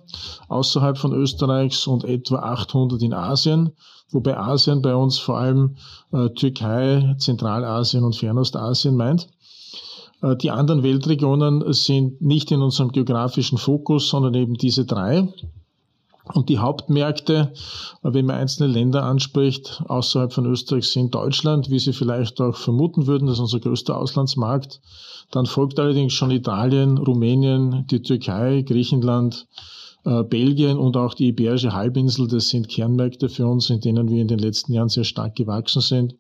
außerhalb 0.47 0.97
von 0.97 1.13
Österreichs 1.13 1.85
und 1.85 2.03
etwa 2.03 2.39
800 2.39 3.01
in 3.03 3.13
Asien, 3.13 3.71
wobei 4.09 4.35
Asien 4.37 4.81
bei 4.81 4.95
uns 4.95 5.19
vor 5.19 5.37
allem 5.37 5.77
äh, 6.11 6.29
Türkei, 6.29 7.15
Zentralasien 7.19 8.03
und 8.03 8.15
Fernostasien 8.15 8.95
meint. 8.95 9.29
Die 10.41 10.51
anderen 10.51 10.83
Weltregionen 10.83 11.71
sind 11.71 12.19
nicht 12.19 12.51
in 12.51 12.61
unserem 12.61 12.91
geografischen 12.91 13.57
Fokus, 13.57 14.09
sondern 14.09 14.33
eben 14.33 14.55
diese 14.55 14.83
drei. 14.83 15.29
Und 16.33 16.49
die 16.49 16.59
Hauptmärkte, 16.59 17.53
wenn 18.03 18.27
man 18.27 18.35
einzelne 18.35 18.71
Länder 18.71 19.03
anspricht, 19.03 19.81
außerhalb 19.87 20.31
von 20.31 20.45
Österreich 20.45 20.87
sind 20.87 21.15
Deutschland, 21.15 21.71
wie 21.71 21.79
Sie 21.79 21.93
vielleicht 21.93 22.39
auch 22.39 22.55
vermuten 22.55 23.07
würden, 23.07 23.27
das 23.27 23.37
ist 23.37 23.41
unser 23.41 23.59
größter 23.59 23.97
Auslandsmarkt. 23.97 24.79
Dann 25.31 25.47
folgt 25.47 25.79
allerdings 25.79 26.13
schon 26.13 26.29
Italien, 26.29 26.97
Rumänien, 26.99 27.85
die 27.89 28.01
Türkei, 28.01 28.61
Griechenland, 28.61 29.47
äh, 30.05 30.23
Belgien 30.23 30.77
und 30.77 30.97
auch 30.97 31.15
die 31.15 31.29
Iberische 31.29 31.73
Halbinsel. 31.73 32.27
Das 32.27 32.49
sind 32.49 32.69
Kernmärkte 32.69 33.29
für 33.29 33.47
uns, 33.47 33.69
in 33.71 33.81
denen 33.81 34.09
wir 34.09 34.21
in 34.21 34.27
den 34.27 34.39
letzten 34.39 34.73
Jahren 34.73 34.89
sehr 34.89 35.05
stark 35.05 35.35
gewachsen 35.35 35.81
sind 35.81 36.15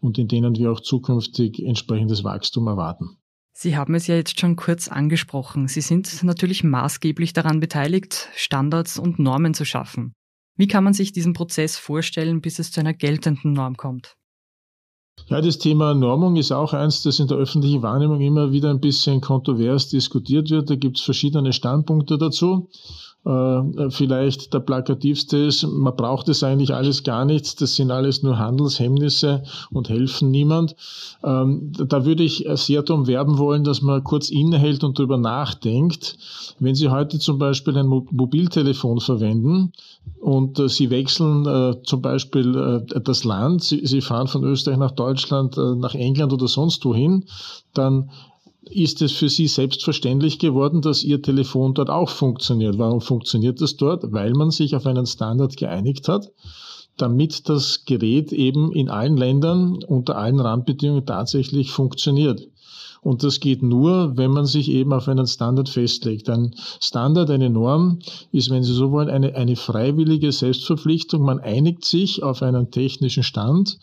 und 0.00 0.18
in 0.18 0.28
denen 0.28 0.56
wir 0.56 0.72
auch 0.72 0.80
zukünftig 0.80 1.62
entsprechendes 1.62 2.24
Wachstum 2.24 2.66
erwarten. 2.66 3.19
Sie 3.62 3.76
haben 3.76 3.94
es 3.94 4.06
ja 4.06 4.14
jetzt 4.14 4.40
schon 4.40 4.56
kurz 4.56 4.88
angesprochen. 4.88 5.68
Sie 5.68 5.82
sind 5.82 6.24
natürlich 6.24 6.64
maßgeblich 6.64 7.34
daran 7.34 7.60
beteiligt, 7.60 8.30
Standards 8.34 8.98
und 8.98 9.18
Normen 9.18 9.52
zu 9.52 9.66
schaffen. 9.66 10.14
Wie 10.56 10.66
kann 10.66 10.82
man 10.82 10.94
sich 10.94 11.12
diesen 11.12 11.34
Prozess 11.34 11.76
vorstellen, 11.76 12.40
bis 12.40 12.58
es 12.58 12.72
zu 12.72 12.80
einer 12.80 12.94
geltenden 12.94 13.52
Norm 13.52 13.76
kommt? 13.76 14.16
Ja, 15.26 15.42
das 15.42 15.58
Thema 15.58 15.92
Normung 15.92 16.36
ist 16.36 16.52
auch 16.52 16.72
eins, 16.72 17.02
das 17.02 17.18
in 17.18 17.28
der 17.28 17.36
öffentlichen 17.36 17.82
Wahrnehmung 17.82 18.22
immer 18.22 18.50
wieder 18.50 18.70
ein 18.70 18.80
bisschen 18.80 19.20
kontrovers 19.20 19.90
diskutiert 19.90 20.48
wird. 20.48 20.70
Da 20.70 20.76
gibt 20.76 20.96
es 20.96 21.04
verschiedene 21.04 21.52
Standpunkte 21.52 22.16
dazu. 22.16 22.70
Äh, 23.22 23.90
vielleicht 23.90 24.54
der 24.54 24.60
plakativste 24.60 25.36
ist, 25.36 25.66
man 25.66 25.94
braucht 25.94 26.30
es 26.30 26.42
eigentlich 26.42 26.72
alles 26.72 27.02
gar 27.02 27.26
nichts, 27.26 27.54
das 27.54 27.74
sind 27.74 27.90
alles 27.90 28.22
nur 28.22 28.38
Handelshemmnisse 28.38 29.42
und 29.70 29.90
helfen 29.90 30.30
niemand. 30.30 30.74
Ähm, 31.22 31.70
da 31.72 32.06
würde 32.06 32.22
ich 32.22 32.46
sehr 32.54 32.82
darum 32.82 33.06
werben 33.06 33.36
wollen, 33.36 33.62
dass 33.62 33.82
man 33.82 34.02
kurz 34.04 34.30
innehält 34.30 34.84
und 34.84 34.98
darüber 34.98 35.18
nachdenkt. 35.18 36.16
Wenn 36.60 36.74
Sie 36.74 36.88
heute 36.88 37.18
zum 37.18 37.38
Beispiel 37.38 37.76
ein 37.76 37.88
Mobiltelefon 37.88 39.00
verwenden 39.00 39.72
und 40.18 40.58
äh, 40.58 40.70
Sie 40.70 40.88
wechseln 40.88 41.44
äh, 41.44 41.82
zum 41.82 42.00
Beispiel 42.00 42.86
das 43.04 43.24
Land, 43.24 43.62
Sie 43.64 44.00
fahren 44.00 44.28
von 44.28 44.44
Österreich 44.44 44.78
nach 44.78 44.92
Deutschland, 44.92 45.58
nach 45.58 45.94
England 45.94 46.32
oder 46.32 46.48
sonst 46.48 46.84
wohin, 46.86 47.26
dann 47.74 48.10
ist 48.70 49.02
es 49.02 49.12
für 49.12 49.28
Sie 49.28 49.46
selbstverständlich 49.46 50.38
geworden, 50.38 50.82
dass 50.82 51.02
Ihr 51.02 51.22
Telefon 51.22 51.74
dort 51.74 51.90
auch 51.90 52.08
funktioniert. 52.08 52.78
Warum 52.78 53.00
funktioniert 53.00 53.60
das 53.60 53.76
dort? 53.76 54.12
Weil 54.12 54.32
man 54.32 54.50
sich 54.50 54.76
auf 54.76 54.86
einen 54.86 55.06
Standard 55.06 55.56
geeinigt 55.56 56.08
hat, 56.08 56.30
damit 56.96 57.48
das 57.48 57.84
Gerät 57.84 58.32
eben 58.32 58.72
in 58.72 58.88
allen 58.88 59.16
Ländern 59.16 59.82
unter 59.84 60.16
allen 60.16 60.40
Randbedingungen 60.40 61.06
tatsächlich 61.06 61.70
funktioniert. 61.70 62.46
Und 63.02 63.22
das 63.22 63.40
geht 63.40 63.62
nur, 63.62 64.16
wenn 64.18 64.30
man 64.30 64.44
sich 64.44 64.70
eben 64.70 64.92
auf 64.92 65.08
einen 65.08 65.26
Standard 65.26 65.70
festlegt. 65.70 66.28
Ein 66.28 66.54
Standard, 66.80 67.30
eine 67.30 67.48
Norm 67.48 68.00
ist, 68.30 68.50
wenn 68.50 68.62
Sie 68.62 68.74
so 68.74 68.90
wollen, 68.90 69.08
eine, 69.08 69.34
eine 69.34 69.56
freiwillige 69.56 70.32
Selbstverpflichtung. 70.32 71.22
Man 71.22 71.40
einigt 71.40 71.84
sich 71.84 72.22
auf 72.22 72.42
einen 72.42 72.70
technischen 72.70 73.22
Stand, 73.22 73.78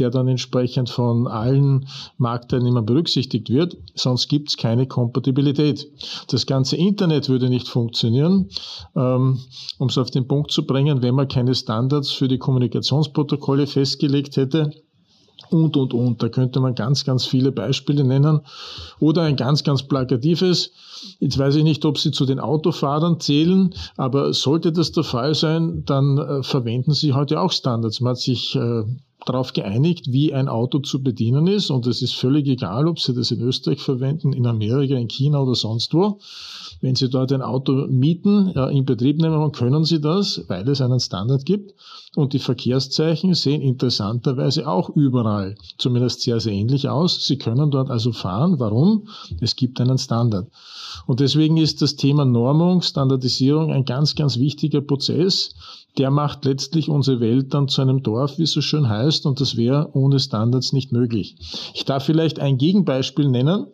der 0.00 0.10
dann 0.10 0.28
entsprechend 0.28 0.90
von 0.90 1.26
allen 1.26 1.88
Marktteilnehmern 2.16 2.86
berücksichtigt 2.86 3.50
wird. 3.50 3.76
Sonst 3.94 4.28
gibt 4.28 4.50
es 4.50 4.56
keine 4.56 4.86
Kompatibilität. 4.86 5.86
Das 6.28 6.46
ganze 6.46 6.76
Internet 6.76 7.28
würde 7.28 7.48
nicht 7.48 7.68
funktionieren, 7.68 8.48
ähm, 8.96 9.38
um 9.78 9.88
es 9.88 9.98
auf 9.98 10.10
den 10.10 10.26
Punkt 10.26 10.50
zu 10.50 10.66
bringen, 10.66 11.02
wenn 11.02 11.14
man 11.14 11.28
keine 11.28 11.54
Standards 11.54 12.10
für 12.12 12.28
die 12.28 12.38
Kommunikationsprotokolle 12.38 13.66
festgelegt 13.66 14.36
hätte 14.36 14.72
und, 15.50 15.76
und, 15.76 15.94
und. 15.94 16.22
Da 16.22 16.28
könnte 16.28 16.60
man 16.60 16.74
ganz, 16.74 17.04
ganz 17.04 17.24
viele 17.24 17.52
Beispiele 17.52 18.04
nennen. 18.04 18.40
Oder 19.00 19.22
ein 19.22 19.36
ganz, 19.36 19.64
ganz 19.64 19.82
plakatives. 19.82 20.72
Jetzt 21.20 21.38
weiß 21.38 21.56
ich 21.56 21.64
nicht, 21.64 21.84
ob 21.84 21.98
Sie 21.98 22.10
zu 22.10 22.26
den 22.26 22.40
Autofahrern 22.40 23.20
zählen, 23.20 23.74
aber 23.96 24.32
sollte 24.32 24.72
das 24.72 24.92
der 24.92 25.04
Fall 25.04 25.34
sein, 25.34 25.84
dann 25.84 26.18
äh, 26.18 26.42
verwenden 26.42 26.92
Sie 26.92 27.12
heute 27.12 27.40
auch 27.40 27.52
Standards. 27.52 28.00
Man 28.00 28.10
hat 28.10 28.18
sich 28.18 28.56
äh, 28.56 28.82
darauf 29.26 29.52
geeinigt, 29.52 30.12
wie 30.12 30.32
ein 30.32 30.48
Auto 30.48 30.78
zu 30.78 31.02
bedienen 31.02 31.46
ist. 31.46 31.70
Und 31.70 31.86
es 31.86 32.02
ist 32.02 32.14
völlig 32.14 32.46
egal, 32.46 32.86
ob 32.86 32.98
Sie 32.98 33.14
das 33.14 33.30
in 33.30 33.40
Österreich 33.40 33.80
verwenden, 33.80 34.32
in 34.32 34.46
Amerika, 34.46 34.94
in 34.94 35.08
China 35.08 35.42
oder 35.42 35.54
sonst 35.54 35.92
wo. 35.92 36.18
Wenn 36.80 36.94
Sie 36.94 37.08
dort 37.08 37.32
ein 37.32 37.42
Auto 37.42 37.72
mieten, 37.88 38.48
in 38.48 38.84
Betrieb 38.84 39.18
nehmen, 39.18 39.52
können 39.52 39.84
Sie 39.84 40.00
das, 40.00 40.44
weil 40.48 40.68
es 40.68 40.80
einen 40.80 41.00
Standard 41.00 41.44
gibt. 41.44 41.74
Und 42.14 42.32
die 42.32 42.38
Verkehrszeichen 42.38 43.34
sehen 43.34 43.60
interessanterweise 43.60 44.66
auch 44.66 44.88
überall, 44.90 45.56
zumindest 45.76 46.22
sehr, 46.22 46.40
sehr 46.40 46.52
ähnlich 46.52 46.88
aus. 46.88 47.26
Sie 47.26 47.36
können 47.36 47.70
dort 47.70 47.90
also 47.90 48.12
fahren. 48.12 48.58
Warum? 48.58 49.08
Es 49.40 49.56
gibt 49.56 49.80
einen 49.80 49.98
Standard. 49.98 50.48
Und 51.06 51.20
deswegen 51.20 51.58
ist 51.58 51.82
das 51.82 51.96
Thema 51.96 52.24
Normung, 52.24 52.80
Standardisierung 52.82 53.72
ein 53.72 53.84
ganz, 53.84 54.14
ganz 54.14 54.38
wichtiger 54.38 54.80
Prozess. 54.80 55.54
Der 55.98 56.10
macht 56.10 56.44
letztlich 56.44 56.88
unsere 56.88 57.20
Welt 57.20 57.52
dann 57.54 57.68
zu 57.68 57.82
einem 57.82 58.02
Dorf, 58.02 58.38
wie 58.38 58.44
es 58.44 58.52
so 58.52 58.60
schön 58.60 58.88
heißt, 58.88 59.26
und 59.26 59.40
das 59.40 59.56
wäre 59.56 59.90
ohne 59.92 60.20
Standards 60.20 60.72
nicht 60.72 60.92
möglich. 60.92 61.36
Ich 61.74 61.84
darf 61.84 62.04
vielleicht 62.04 62.38
ein 62.38 62.56
Gegenbeispiel 62.56 63.28
nennen 63.28 63.66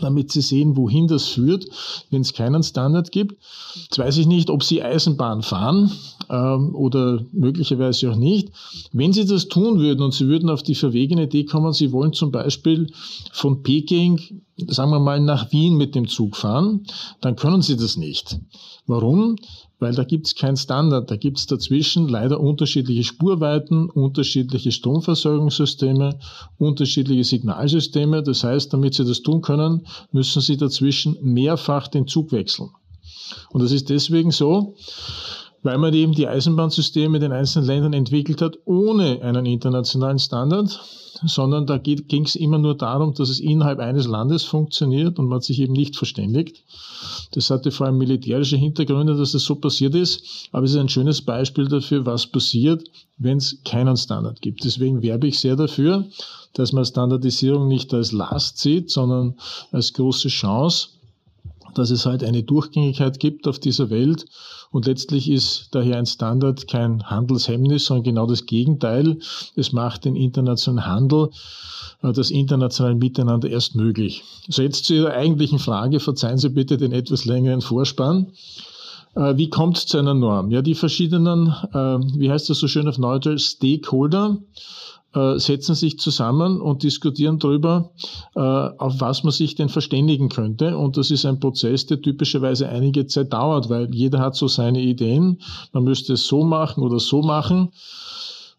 damit 0.00 0.32
Sie 0.32 0.40
sehen, 0.40 0.76
wohin 0.76 1.06
das 1.06 1.26
führt, 1.26 1.66
wenn 2.10 2.22
es 2.22 2.32
keinen 2.32 2.62
Standard 2.62 3.12
gibt. 3.12 3.36
Jetzt 3.74 3.98
weiß 3.98 4.16
ich 4.18 4.26
nicht, 4.26 4.50
ob 4.50 4.62
Sie 4.62 4.82
Eisenbahn 4.82 5.42
fahren 5.42 5.90
ähm, 6.30 6.74
oder 6.74 7.24
möglicherweise 7.32 8.10
auch 8.10 8.16
nicht. 8.16 8.50
Wenn 8.92 9.12
Sie 9.12 9.24
das 9.24 9.48
tun 9.48 9.80
würden 9.80 10.02
und 10.02 10.14
Sie 10.14 10.26
würden 10.26 10.50
auf 10.50 10.62
die 10.62 10.74
verwegene 10.74 11.24
Idee 11.24 11.44
kommen, 11.44 11.72
Sie 11.72 11.92
wollen 11.92 12.12
zum 12.12 12.30
Beispiel 12.30 12.92
von 13.32 13.62
Peking, 13.62 14.42
sagen 14.68 14.90
wir 14.90 15.00
mal, 15.00 15.20
nach 15.20 15.52
Wien 15.52 15.76
mit 15.76 15.94
dem 15.94 16.08
Zug 16.08 16.36
fahren, 16.36 16.86
dann 17.20 17.36
können 17.36 17.62
Sie 17.62 17.76
das 17.76 17.96
nicht. 17.96 18.38
Warum? 18.86 19.36
Weil 19.82 19.94
da 19.94 20.04
gibt 20.04 20.28
es 20.28 20.36
keinen 20.36 20.56
Standard. 20.56 21.10
Da 21.10 21.16
gibt 21.16 21.38
es 21.38 21.46
dazwischen 21.46 22.08
leider 22.08 22.38
unterschiedliche 22.38 23.02
Spurweiten, 23.02 23.90
unterschiedliche 23.90 24.70
Stromversorgungssysteme, 24.70 26.20
unterschiedliche 26.56 27.24
Signalsysteme. 27.24 28.22
Das 28.22 28.44
heißt, 28.44 28.72
damit 28.72 28.94
Sie 28.94 29.04
das 29.04 29.22
tun 29.22 29.42
können, 29.42 29.84
müssen 30.12 30.40
Sie 30.40 30.56
dazwischen 30.56 31.18
mehrfach 31.20 31.88
den 31.88 32.06
Zug 32.06 32.30
wechseln. 32.30 32.70
Und 33.50 33.62
das 33.62 33.72
ist 33.72 33.90
deswegen 33.90 34.30
so, 34.30 34.76
weil 35.64 35.78
man 35.78 35.92
eben 35.94 36.12
die 36.12 36.28
Eisenbahnsysteme 36.28 37.16
in 37.16 37.22
den 37.22 37.32
einzelnen 37.32 37.66
Ländern 37.66 37.92
entwickelt 37.92 38.40
hat, 38.40 38.58
ohne 38.64 39.20
einen 39.22 39.46
internationalen 39.46 40.20
Standard 40.20 40.80
sondern 41.24 41.66
da 41.66 41.78
ging 41.78 42.24
es 42.24 42.34
immer 42.34 42.58
nur 42.58 42.76
darum, 42.76 43.14
dass 43.14 43.28
es 43.28 43.40
innerhalb 43.40 43.78
eines 43.78 44.06
Landes 44.06 44.44
funktioniert 44.44 45.18
und 45.18 45.28
man 45.28 45.40
sich 45.40 45.60
eben 45.60 45.72
nicht 45.72 45.96
verständigt. 45.96 46.64
Das 47.32 47.50
hatte 47.50 47.70
vor 47.70 47.86
allem 47.86 47.98
militärische 47.98 48.56
Hintergründe, 48.56 49.16
dass 49.16 49.32
das 49.32 49.42
so 49.42 49.56
passiert 49.56 49.94
ist, 49.94 50.48
aber 50.52 50.64
es 50.64 50.72
ist 50.72 50.78
ein 50.78 50.88
schönes 50.88 51.22
Beispiel 51.22 51.66
dafür, 51.66 52.06
was 52.06 52.26
passiert, 52.26 52.84
wenn 53.18 53.38
es 53.38 53.58
keinen 53.64 53.96
Standard 53.96 54.40
gibt. 54.40 54.64
Deswegen 54.64 55.02
werbe 55.02 55.26
ich 55.26 55.38
sehr 55.38 55.56
dafür, 55.56 56.06
dass 56.54 56.72
man 56.72 56.84
Standardisierung 56.84 57.68
nicht 57.68 57.92
als 57.94 58.12
Last 58.12 58.58
sieht, 58.58 58.90
sondern 58.90 59.34
als 59.70 59.92
große 59.94 60.28
Chance, 60.28 60.88
dass 61.74 61.90
es 61.90 62.04
halt 62.04 62.22
eine 62.22 62.42
Durchgängigkeit 62.42 63.18
gibt 63.18 63.48
auf 63.48 63.58
dieser 63.58 63.88
Welt. 63.90 64.26
Und 64.72 64.86
letztlich 64.86 65.30
ist 65.30 65.68
daher 65.72 65.98
ein 65.98 66.06
Standard 66.06 66.66
kein 66.66 67.08
Handelshemmnis, 67.08 67.84
sondern 67.84 68.04
genau 68.04 68.26
das 68.26 68.46
Gegenteil. 68.46 69.18
Es 69.54 69.72
macht 69.72 70.06
den 70.06 70.16
internationalen 70.16 70.86
Handel, 70.86 71.28
äh, 72.02 72.12
das 72.12 72.30
internationale 72.30 72.96
Miteinander 72.96 73.48
erst 73.48 73.76
möglich. 73.76 74.24
So 74.48 74.62
jetzt 74.62 74.86
zu 74.86 74.94
Ihrer 74.94 75.12
eigentlichen 75.12 75.58
Frage. 75.58 76.00
Verzeihen 76.00 76.38
Sie 76.38 76.48
bitte 76.48 76.78
den 76.78 76.92
etwas 76.92 77.26
längeren 77.26 77.60
Vorspann. 77.60 78.32
Äh, 79.14 79.36
wie 79.36 79.50
kommt 79.50 79.76
es 79.76 79.86
zu 79.86 79.98
einer 79.98 80.14
Norm? 80.14 80.50
Ja, 80.50 80.62
die 80.62 80.74
verschiedenen, 80.74 81.48
äh, 81.72 81.98
wie 82.18 82.30
heißt 82.30 82.48
das 82.48 82.58
so 82.58 82.66
schön 82.66 82.88
auf 82.88 82.96
Neudeutsch, 82.96 83.56
Stakeholder 83.56 84.38
äh, 85.14 85.38
setzen 85.38 85.74
sich 85.74 85.98
zusammen 85.98 86.60
und 86.60 86.82
diskutieren 86.82 87.38
darüber, 87.38 87.92
äh, 88.34 88.40
auf 88.40 89.00
was 89.00 89.24
man 89.24 89.32
sich 89.32 89.54
denn 89.54 89.68
verständigen 89.68 90.28
könnte. 90.28 90.76
Und 90.76 90.96
das 90.96 91.10
ist 91.10 91.26
ein 91.26 91.40
Prozess, 91.40 91.86
der 91.86 92.00
typischerweise 92.00 92.68
einige 92.68 93.06
Zeit 93.06 93.32
dauert, 93.32 93.68
weil 93.68 93.94
jeder 93.94 94.20
hat 94.20 94.36
so 94.36 94.48
seine 94.48 94.80
Ideen. 94.80 95.40
Man 95.72 95.84
müsste 95.84 96.14
es 96.14 96.26
so 96.26 96.44
machen 96.44 96.82
oder 96.82 96.98
so 96.98 97.22
machen. 97.22 97.72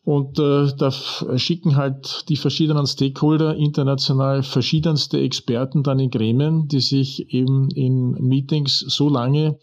Und 0.06 0.38
äh, 0.38 0.68
da 0.78 0.92
schicken 1.38 1.78
halt 1.78 2.26
die 2.28 2.36
verschiedenen 2.36 2.86
Stakeholder 2.86 3.56
international 3.56 4.44
verschiedenste 4.44 5.20
Experten 5.22 5.82
dann 5.82 6.00
in 6.00 6.12
Gremien, 6.12 6.68
die 6.68 6.82
sich 6.82 7.34
eben 7.34 7.70
in 7.72 8.12
Meetings 8.20 8.80
so 8.80 9.08
lange 9.08 9.58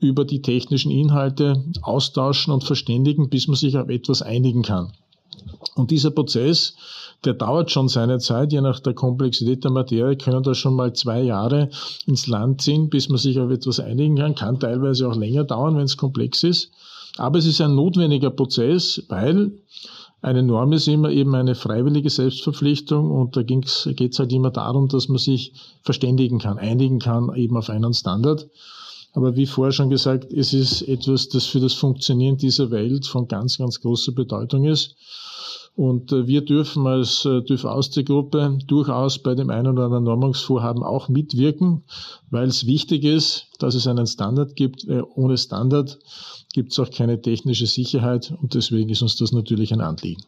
über 0.00 0.24
die 0.24 0.40
technischen 0.40 0.90
Inhalte 0.90 1.64
austauschen 1.82 2.52
und 2.52 2.64
verständigen, 2.64 3.28
bis 3.28 3.46
man 3.46 3.56
sich 3.56 3.76
auf 3.76 3.88
etwas 3.88 4.22
einigen 4.22 4.62
kann. 4.62 4.92
Und 5.74 5.90
dieser 5.90 6.10
Prozess, 6.10 6.74
der 7.24 7.34
dauert 7.34 7.70
schon 7.70 7.88
seine 7.88 8.18
Zeit, 8.18 8.52
je 8.52 8.60
nach 8.60 8.80
der 8.80 8.94
Komplexität 8.94 9.64
der 9.64 9.70
Materie 9.70 10.16
können 10.16 10.42
da 10.42 10.54
schon 10.54 10.74
mal 10.74 10.92
zwei 10.92 11.22
Jahre 11.22 11.70
ins 12.06 12.26
Land 12.26 12.62
ziehen, 12.62 12.90
bis 12.90 13.08
man 13.08 13.18
sich 13.18 13.40
auf 13.40 13.50
etwas 13.50 13.80
einigen 13.80 14.16
kann, 14.16 14.34
kann 14.34 14.60
teilweise 14.60 15.08
auch 15.08 15.16
länger 15.16 15.44
dauern, 15.44 15.76
wenn 15.76 15.84
es 15.84 15.96
komplex 15.96 16.44
ist. 16.44 16.70
Aber 17.16 17.38
es 17.38 17.46
ist 17.46 17.60
ein 17.60 17.74
notwendiger 17.74 18.30
Prozess, 18.30 19.02
weil 19.08 19.52
eine 20.20 20.42
Norm 20.42 20.72
ist 20.72 20.88
immer 20.88 21.10
eben 21.10 21.34
eine 21.34 21.54
freiwillige 21.54 22.08
Selbstverpflichtung 22.08 23.10
und 23.10 23.36
da 23.36 23.42
geht 23.42 23.66
es 23.66 24.18
halt 24.18 24.32
immer 24.32 24.50
darum, 24.50 24.88
dass 24.88 25.08
man 25.08 25.18
sich 25.18 25.52
verständigen 25.82 26.38
kann, 26.38 26.58
einigen 26.58 26.98
kann 26.98 27.34
eben 27.36 27.56
auf 27.56 27.68
einen 27.68 27.92
Standard. 27.92 28.48
Aber 29.12 29.36
wie 29.36 29.46
vorher 29.46 29.72
schon 29.72 29.90
gesagt, 29.90 30.32
es 30.32 30.52
ist 30.52 30.82
etwas, 30.82 31.28
das 31.28 31.46
für 31.46 31.60
das 31.60 31.74
Funktionieren 31.74 32.36
dieser 32.36 32.70
Welt 32.70 33.06
von 33.06 33.28
ganz, 33.28 33.58
ganz 33.58 33.80
großer 33.80 34.12
Bedeutung 34.12 34.64
ist. 34.64 34.96
Und 35.76 36.12
äh, 36.12 36.28
wir 36.28 36.44
dürfen 36.44 36.86
als 36.86 37.24
äh, 37.24 37.42
TÜV 37.42 37.64
Austria-Gruppe 37.64 38.58
durchaus 38.66 39.20
bei 39.20 39.34
dem 39.34 39.50
einen 39.50 39.66
oder 39.66 39.86
anderen 39.86 40.04
Normungsvorhaben 40.04 40.84
auch 40.84 41.08
mitwirken, 41.08 41.82
weil 42.30 42.46
es 42.46 42.66
wichtig 42.66 43.02
ist, 43.04 43.48
dass 43.58 43.74
es 43.74 43.88
einen 43.88 44.06
Standard 44.06 44.54
gibt. 44.54 44.84
Äh, 44.84 45.02
ohne 45.14 45.36
Standard 45.36 45.98
gibt 46.52 46.70
es 46.70 46.78
auch 46.78 46.90
keine 46.90 47.20
technische 47.20 47.66
Sicherheit 47.66 48.32
und 48.40 48.54
deswegen 48.54 48.90
ist 48.90 49.02
uns 49.02 49.16
das 49.16 49.32
natürlich 49.32 49.72
ein 49.72 49.80
Anliegen. 49.80 50.22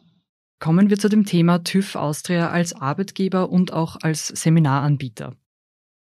Kommen 0.59 0.89
wir 0.89 0.97
zu 0.97 1.07
dem 1.07 1.25
Thema 1.25 1.63
TÜV 1.63 1.95
Austria 1.95 2.49
als 2.49 2.73
Arbeitgeber 2.73 3.49
und 3.49 3.71
auch 3.71 3.95
als 4.01 4.27
Seminaranbieter. 4.27 5.35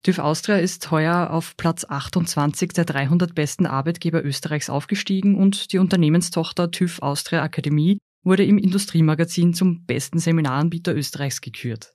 TÜV 0.02 0.20
Austria 0.20 0.58
ist 0.58 0.90
heuer 0.92 1.30
auf 1.32 1.56
Platz 1.58 1.86
28 1.88 2.74
der 2.74 2.86
300 2.86 3.36
besten 3.36 3.66
Arbeitgeber 3.68 4.24
Österreichs 4.24 4.70
aufgestiegen 4.70 5.36
und 5.36 5.72
die 5.72 5.78
Unternehmenstochter 5.78 6.72
TÜV 6.72 7.02
Austria 7.02 7.44
Akademie 7.44 8.00
wurde 8.26 8.44
im 8.44 8.58
Industriemagazin 8.58 9.54
zum 9.54 9.86
besten 9.86 10.20
Seminaranbieter 10.20 10.94
Österreichs 10.94 11.40
gekürt. 11.40 11.94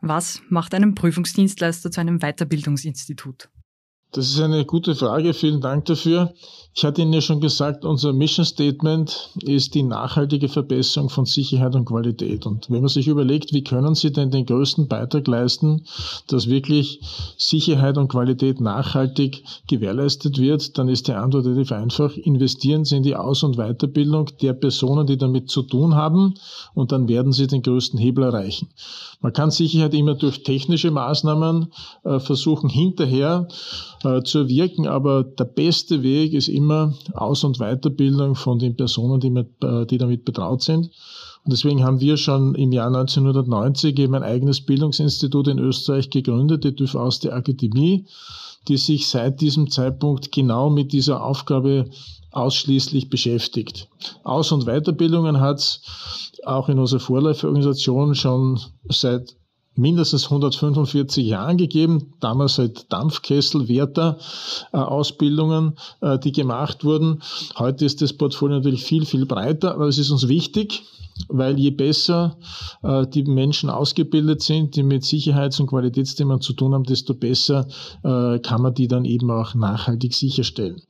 Was 0.00 0.40
macht 0.48 0.74
einen 0.74 0.94
Prüfungsdienstleister 0.94 1.90
zu 1.90 2.00
einem 2.00 2.20
Weiterbildungsinstitut? 2.20 3.50
Das 4.14 4.28
ist 4.28 4.40
eine 4.40 4.66
gute 4.66 4.94
Frage. 4.94 5.32
Vielen 5.32 5.62
Dank 5.62 5.86
dafür. 5.86 6.34
Ich 6.74 6.84
hatte 6.84 7.00
Ihnen 7.00 7.14
ja 7.14 7.22
schon 7.22 7.40
gesagt, 7.40 7.84
unser 7.84 8.12
Mission 8.12 8.44
Statement 8.44 9.30
ist 9.42 9.74
die 9.74 9.82
nachhaltige 9.82 10.48
Verbesserung 10.48 11.08
von 11.08 11.24
Sicherheit 11.24 11.74
und 11.74 11.86
Qualität. 11.86 12.44
Und 12.44 12.70
wenn 12.70 12.80
man 12.80 12.88
sich 12.88 13.08
überlegt, 13.08 13.54
wie 13.54 13.64
können 13.64 13.94
Sie 13.94 14.12
denn 14.12 14.30
den 14.30 14.44
größten 14.44 14.86
Beitrag 14.86 15.26
leisten, 15.28 15.84
dass 16.26 16.48
wirklich 16.48 17.00
Sicherheit 17.38 17.96
und 17.96 18.08
Qualität 18.08 18.60
nachhaltig 18.60 19.44
gewährleistet 19.66 20.38
wird, 20.38 20.76
dann 20.76 20.88
ist 20.88 21.08
die 21.08 21.12
Antwort 21.12 21.46
relativ 21.46 21.72
einfach. 21.72 22.14
Investieren 22.16 22.84
Sie 22.84 22.96
in 22.96 23.02
die 23.02 23.16
Aus- 23.16 23.42
und 23.42 23.56
Weiterbildung 23.56 24.30
der 24.40 24.52
Personen, 24.52 25.06
die 25.06 25.16
damit 25.18 25.50
zu 25.50 25.62
tun 25.62 25.94
haben, 25.94 26.34
und 26.74 26.92
dann 26.92 27.08
werden 27.08 27.32
Sie 27.32 27.46
den 27.46 27.62
größten 27.62 27.98
Hebel 27.98 28.24
erreichen. 28.24 28.68
Man 29.20 29.32
kann 29.32 29.50
Sicherheit 29.50 29.94
immer 29.94 30.14
durch 30.14 30.42
technische 30.42 30.90
Maßnahmen 30.90 31.72
äh, 32.04 32.18
versuchen, 32.18 32.68
hinterher 32.68 33.46
äh, 34.04 34.22
zu 34.22 34.48
wirken. 34.48 34.86
Aber 34.86 35.24
der 35.24 35.44
beste 35.44 36.02
Weg 36.02 36.32
ist 36.34 36.48
immer 36.48 36.94
Aus- 37.14 37.44
und 37.44 37.58
Weiterbildung 37.58 38.34
von 38.34 38.58
den 38.58 38.76
Personen, 38.76 39.20
die, 39.20 39.30
mit, 39.30 39.48
äh, 39.62 39.86
die 39.86 39.98
damit 39.98 40.24
betraut 40.24 40.62
sind. 40.62 40.90
Und 41.44 41.52
deswegen 41.52 41.82
haben 41.82 42.00
wir 42.00 42.16
schon 42.16 42.54
im 42.54 42.70
Jahr 42.72 42.86
1990 42.86 43.98
eben 43.98 44.14
ein 44.14 44.22
eigenes 44.22 44.60
Bildungsinstitut 44.60 45.48
in 45.48 45.58
Österreich 45.58 46.10
gegründet, 46.10 46.62
die 46.62 46.74
TÜV 46.74 46.94
aus 46.94 47.18
der 47.18 47.34
Akademie, 47.34 48.06
die 48.68 48.76
sich 48.76 49.08
seit 49.08 49.40
diesem 49.40 49.68
Zeitpunkt 49.68 50.30
genau 50.30 50.70
mit 50.70 50.92
dieser 50.92 51.24
Aufgabe 51.24 51.86
ausschließlich 52.30 53.10
beschäftigt. 53.10 53.88
Aus- 54.22 54.52
und 54.52 54.66
Weiterbildungen 54.66 55.40
hat 55.40 55.58
es 55.58 55.80
auch 56.44 56.68
in 56.68 56.78
unserer 56.78 57.00
Vorläuferorganisation 57.00 58.14
schon 58.14 58.60
seit 58.88 59.36
mindestens 59.74 60.24
145 60.24 61.26
Jahren 61.26 61.56
gegeben, 61.56 62.12
damals 62.20 62.56
seit 62.56 62.92
Dampfkesselwärter 62.92 64.18
äh, 64.72 64.76
Ausbildungen, 64.76 65.74
äh, 66.00 66.18
die 66.18 66.32
gemacht 66.32 66.84
wurden. 66.84 67.22
Heute 67.56 67.84
ist 67.84 68.02
das 68.02 68.12
Portfolio 68.12 68.56
natürlich 68.58 68.84
viel, 68.84 69.06
viel 69.06 69.26
breiter, 69.26 69.74
aber 69.74 69.88
es 69.88 69.98
ist 69.98 70.10
uns 70.10 70.28
wichtig, 70.28 70.82
weil 71.28 71.58
je 71.58 71.70
besser 71.70 72.36
äh, 72.82 73.06
die 73.06 73.24
Menschen 73.24 73.70
ausgebildet 73.70 74.42
sind, 74.42 74.76
die 74.76 74.82
mit 74.82 75.04
Sicherheits- 75.04 75.60
und 75.60 75.68
Qualitätsthemen 75.68 76.40
zu 76.40 76.52
tun 76.52 76.74
haben, 76.74 76.84
desto 76.84 77.14
besser 77.14 77.66
kann 78.02 78.62
man 78.62 78.74
die 78.74 78.88
dann 78.88 79.04
eben 79.04 79.30
auch 79.30 79.54
nachhaltig 79.54 80.14
sicherstellen. 80.14 80.82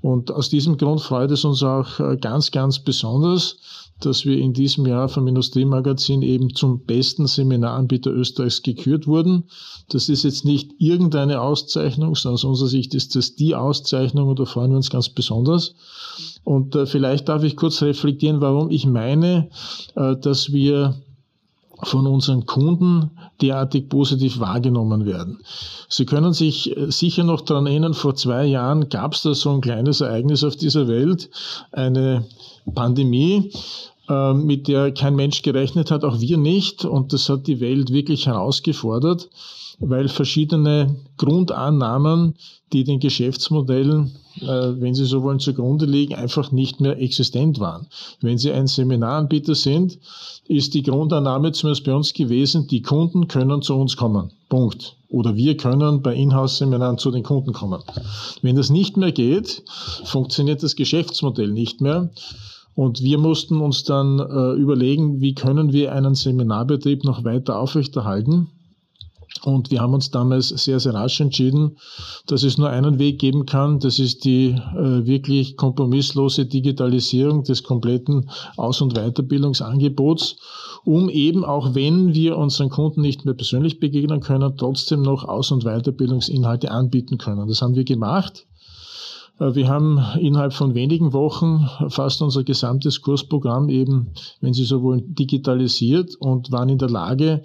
Und 0.00 0.30
aus 0.30 0.48
diesem 0.48 0.76
Grund 0.76 1.00
freut 1.00 1.30
es 1.30 1.44
uns 1.44 1.62
auch 1.62 1.98
äh, 1.98 2.16
ganz, 2.16 2.50
ganz 2.50 2.78
besonders, 2.78 3.56
dass 4.00 4.24
wir 4.24 4.38
in 4.38 4.52
diesem 4.52 4.86
Jahr 4.86 5.08
vom 5.08 5.26
Industriemagazin 5.26 6.22
eben 6.22 6.54
zum 6.54 6.84
besten 6.84 7.26
Seminaranbieter 7.26 8.12
Österreichs 8.12 8.62
gekürt 8.62 9.08
wurden. 9.08 9.44
Das 9.88 10.08
ist 10.08 10.22
jetzt 10.22 10.44
nicht 10.44 10.70
irgendeine 10.78 11.40
Auszeichnung, 11.40 12.14
sondern 12.14 12.34
aus 12.34 12.44
unserer 12.44 12.68
Sicht 12.68 12.94
ist 12.94 13.16
das 13.16 13.34
die 13.34 13.56
Auszeichnung 13.56 14.28
und 14.28 14.38
da 14.38 14.44
freuen 14.44 14.70
wir 14.70 14.76
uns 14.76 14.90
ganz 14.90 15.08
besonders. 15.08 15.74
Und 16.44 16.76
äh, 16.76 16.86
vielleicht 16.86 17.28
darf 17.28 17.42
ich 17.42 17.56
kurz 17.56 17.82
reflektieren, 17.82 18.40
warum 18.40 18.70
ich 18.70 18.86
meine, 18.86 19.50
äh, 19.96 20.16
dass 20.16 20.52
wir 20.52 20.94
von 21.82 22.06
unseren 22.06 22.46
Kunden 22.46 23.10
derartig 23.40 23.88
positiv 23.88 24.40
wahrgenommen 24.40 25.06
werden. 25.06 25.38
Sie 25.88 26.06
können 26.06 26.32
sich 26.32 26.76
äh, 26.76 26.90
sicher 26.90 27.24
noch 27.24 27.40
daran 27.42 27.66
erinnern, 27.66 27.94
vor 27.94 28.14
zwei 28.14 28.46
Jahren 28.46 28.88
gab 28.88 29.14
es 29.14 29.22
da 29.22 29.34
so 29.34 29.50
ein 29.50 29.60
kleines 29.60 30.00
Ereignis 30.00 30.44
auf 30.44 30.56
dieser 30.56 30.88
Welt, 30.88 31.30
eine 31.72 32.24
Pandemie, 32.74 33.52
äh, 34.08 34.34
mit 34.34 34.68
der 34.68 34.92
kein 34.92 35.16
Mensch 35.16 35.42
gerechnet 35.42 35.90
hat, 35.90 36.04
auch 36.04 36.20
wir 36.20 36.36
nicht. 36.36 36.84
Und 36.84 37.12
das 37.12 37.28
hat 37.28 37.46
die 37.46 37.60
Welt 37.60 37.92
wirklich 37.92 38.26
herausgefordert, 38.26 39.28
weil 39.80 40.08
verschiedene 40.08 40.96
Grundannahmen, 41.16 42.34
die 42.72 42.84
den 42.84 43.00
Geschäftsmodellen, 43.00 44.12
äh, 44.40 44.46
wenn 44.46 44.94
Sie 44.94 45.04
so 45.04 45.22
wollen, 45.22 45.40
zugrunde 45.40 45.86
liegen, 45.86 46.14
einfach 46.14 46.52
nicht 46.52 46.80
mehr 46.80 47.00
existent 47.00 47.60
waren. 47.60 47.86
Wenn 48.20 48.38
Sie 48.38 48.52
ein 48.52 48.66
Seminaranbieter 48.66 49.54
sind, 49.54 49.98
ist 50.46 50.74
die 50.74 50.82
Grundannahme 50.82 51.52
zumindest 51.52 51.84
bei 51.84 51.94
uns 51.94 52.12
gewesen, 52.12 52.66
die 52.66 52.82
Kunden 52.82 53.28
können 53.28 53.62
zu 53.62 53.74
uns 53.74 53.96
kommen. 53.96 54.32
Punkt. 54.48 54.96
Oder 55.10 55.36
wir 55.36 55.56
können 55.56 56.02
bei 56.02 56.14
Inhouse-Seminaren 56.14 56.98
zu 56.98 57.10
den 57.10 57.22
Kunden 57.22 57.52
kommen. 57.52 57.82
Wenn 58.42 58.56
das 58.56 58.68
nicht 58.68 58.96
mehr 58.96 59.12
geht, 59.12 59.62
funktioniert 60.04 60.62
das 60.62 60.76
Geschäftsmodell 60.76 61.50
nicht 61.50 61.80
mehr. 61.80 62.10
Und 62.74 63.02
wir 63.02 63.18
mussten 63.18 63.60
uns 63.60 63.84
dann 63.84 64.20
äh, 64.20 64.52
überlegen, 64.52 65.20
wie 65.20 65.34
können 65.34 65.72
wir 65.72 65.92
einen 65.92 66.14
Seminarbetrieb 66.14 67.04
noch 67.04 67.24
weiter 67.24 67.58
aufrechterhalten. 67.58 68.48
Und 69.42 69.70
wir 69.70 69.80
haben 69.80 69.94
uns 69.94 70.10
damals 70.10 70.48
sehr, 70.48 70.80
sehr 70.80 70.94
rasch 70.94 71.20
entschieden, 71.20 71.76
dass 72.26 72.42
es 72.42 72.58
nur 72.58 72.70
einen 72.70 72.98
Weg 72.98 73.18
geben 73.18 73.46
kann. 73.46 73.78
Das 73.78 73.98
ist 73.98 74.24
die 74.24 74.48
äh, 74.48 75.06
wirklich 75.06 75.56
kompromisslose 75.56 76.46
Digitalisierung 76.46 77.44
des 77.44 77.62
kompletten 77.62 78.30
Aus- 78.56 78.80
und 78.80 78.94
Weiterbildungsangebots, 78.94 80.36
um 80.84 81.08
eben, 81.08 81.44
auch 81.44 81.74
wenn 81.74 82.14
wir 82.14 82.36
unseren 82.36 82.70
Kunden 82.70 83.02
nicht 83.02 83.24
mehr 83.24 83.34
persönlich 83.34 83.78
begegnen 83.78 84.20
können, 84.20 84.56
trotzdem 84.56 85.02
noch 85.02 85.24
Aus- 85.24 85.52
und 85.52 85.64
Weiterbildungsinhalte 85.64 86.70
anbieten 86.70 87.18
können. 87.18 87.46
Das 87.46 87.62
haben 87.62 87.76
wir 87.76 87.84
gemacht. 87.84 88.47
Äh, 89.38 89.54
wir 89.54 89.68
haben 89.68 90.02
innerhalb 90.20 90.52
von 90.52 90.74
wenigen 90.74 91.12
Wochen 91.12 91.68
fast 91.88 92.20
unser 92.22 92.42
gesamtes 92.44 93.02
Kursprogramm 93.02 93.68
eben, 93.68 94.08
wenn 94.40 94.52
Sie 94.52 94.64
so 94.64 94.82
wollen, 94.82 95.14
digitalisiert 95.14 96.16
und 96.16 96.50
waren 96.52 96.68
in 96.68 96.78
der 96.78 96.90
Lage, 96.90 97.42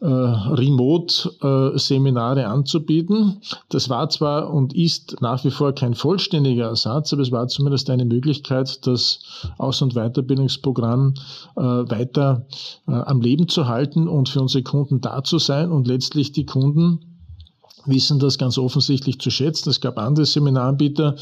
äh, 0.00 0.06
Remote-Seminare 0.06 2.40
äh, 2.40 2.44
anzubieten. 2.44 3.40
Das 3.68 3.88
war 3.88 4.08
zwar 4.08 4.52
und 4.52 4.74
ist 4.74 5.16
nach 5.20 5.44
wie 5.44 5.50
vor 5.50 5.72
kein 5.72 5.94
vollständiger 5.94 6.66
Ersatz, 6.66 7.12
aber 7.12 7.22
es 7.22 7.32
war 7.32 7.48
zumindest 7.48 7.90
eine 7.90 8.04
Möglichkeit, 8.04 8.86
das 8.86 9.20
Aus- 9.58 9.82
und 9.82 9.94
Weiterbildungsprogramm 9.94 11.14
weiter 11.54 12.46
am 12.86 13.20
Leben 13.20 13.48
zu 13.48 13.68
halten 13.68 14.08
und 14.08 14.28
für 14.28 14.40
unsere 14.40 14.62
Kunden 14.62 15.00
da 15.00 15.22
zu 15.22 15.38
sein 15.38 15.70
und 15.70 15.86
letztlich 15.86 16.32
die 16.32 16.46
Kunden 16.46 17.11
wissen 17.86 18.18
das 18.18 18.38
ganz 18.38 18.58
offensichtlich 18.58 19.18
zu 19.18 19.30
schätzen. 19.30 19.70
Es 19.70 19.80
gab 19.80 19.98
andere 19.98 20.26
Seminaranbieter, 20.26 21.16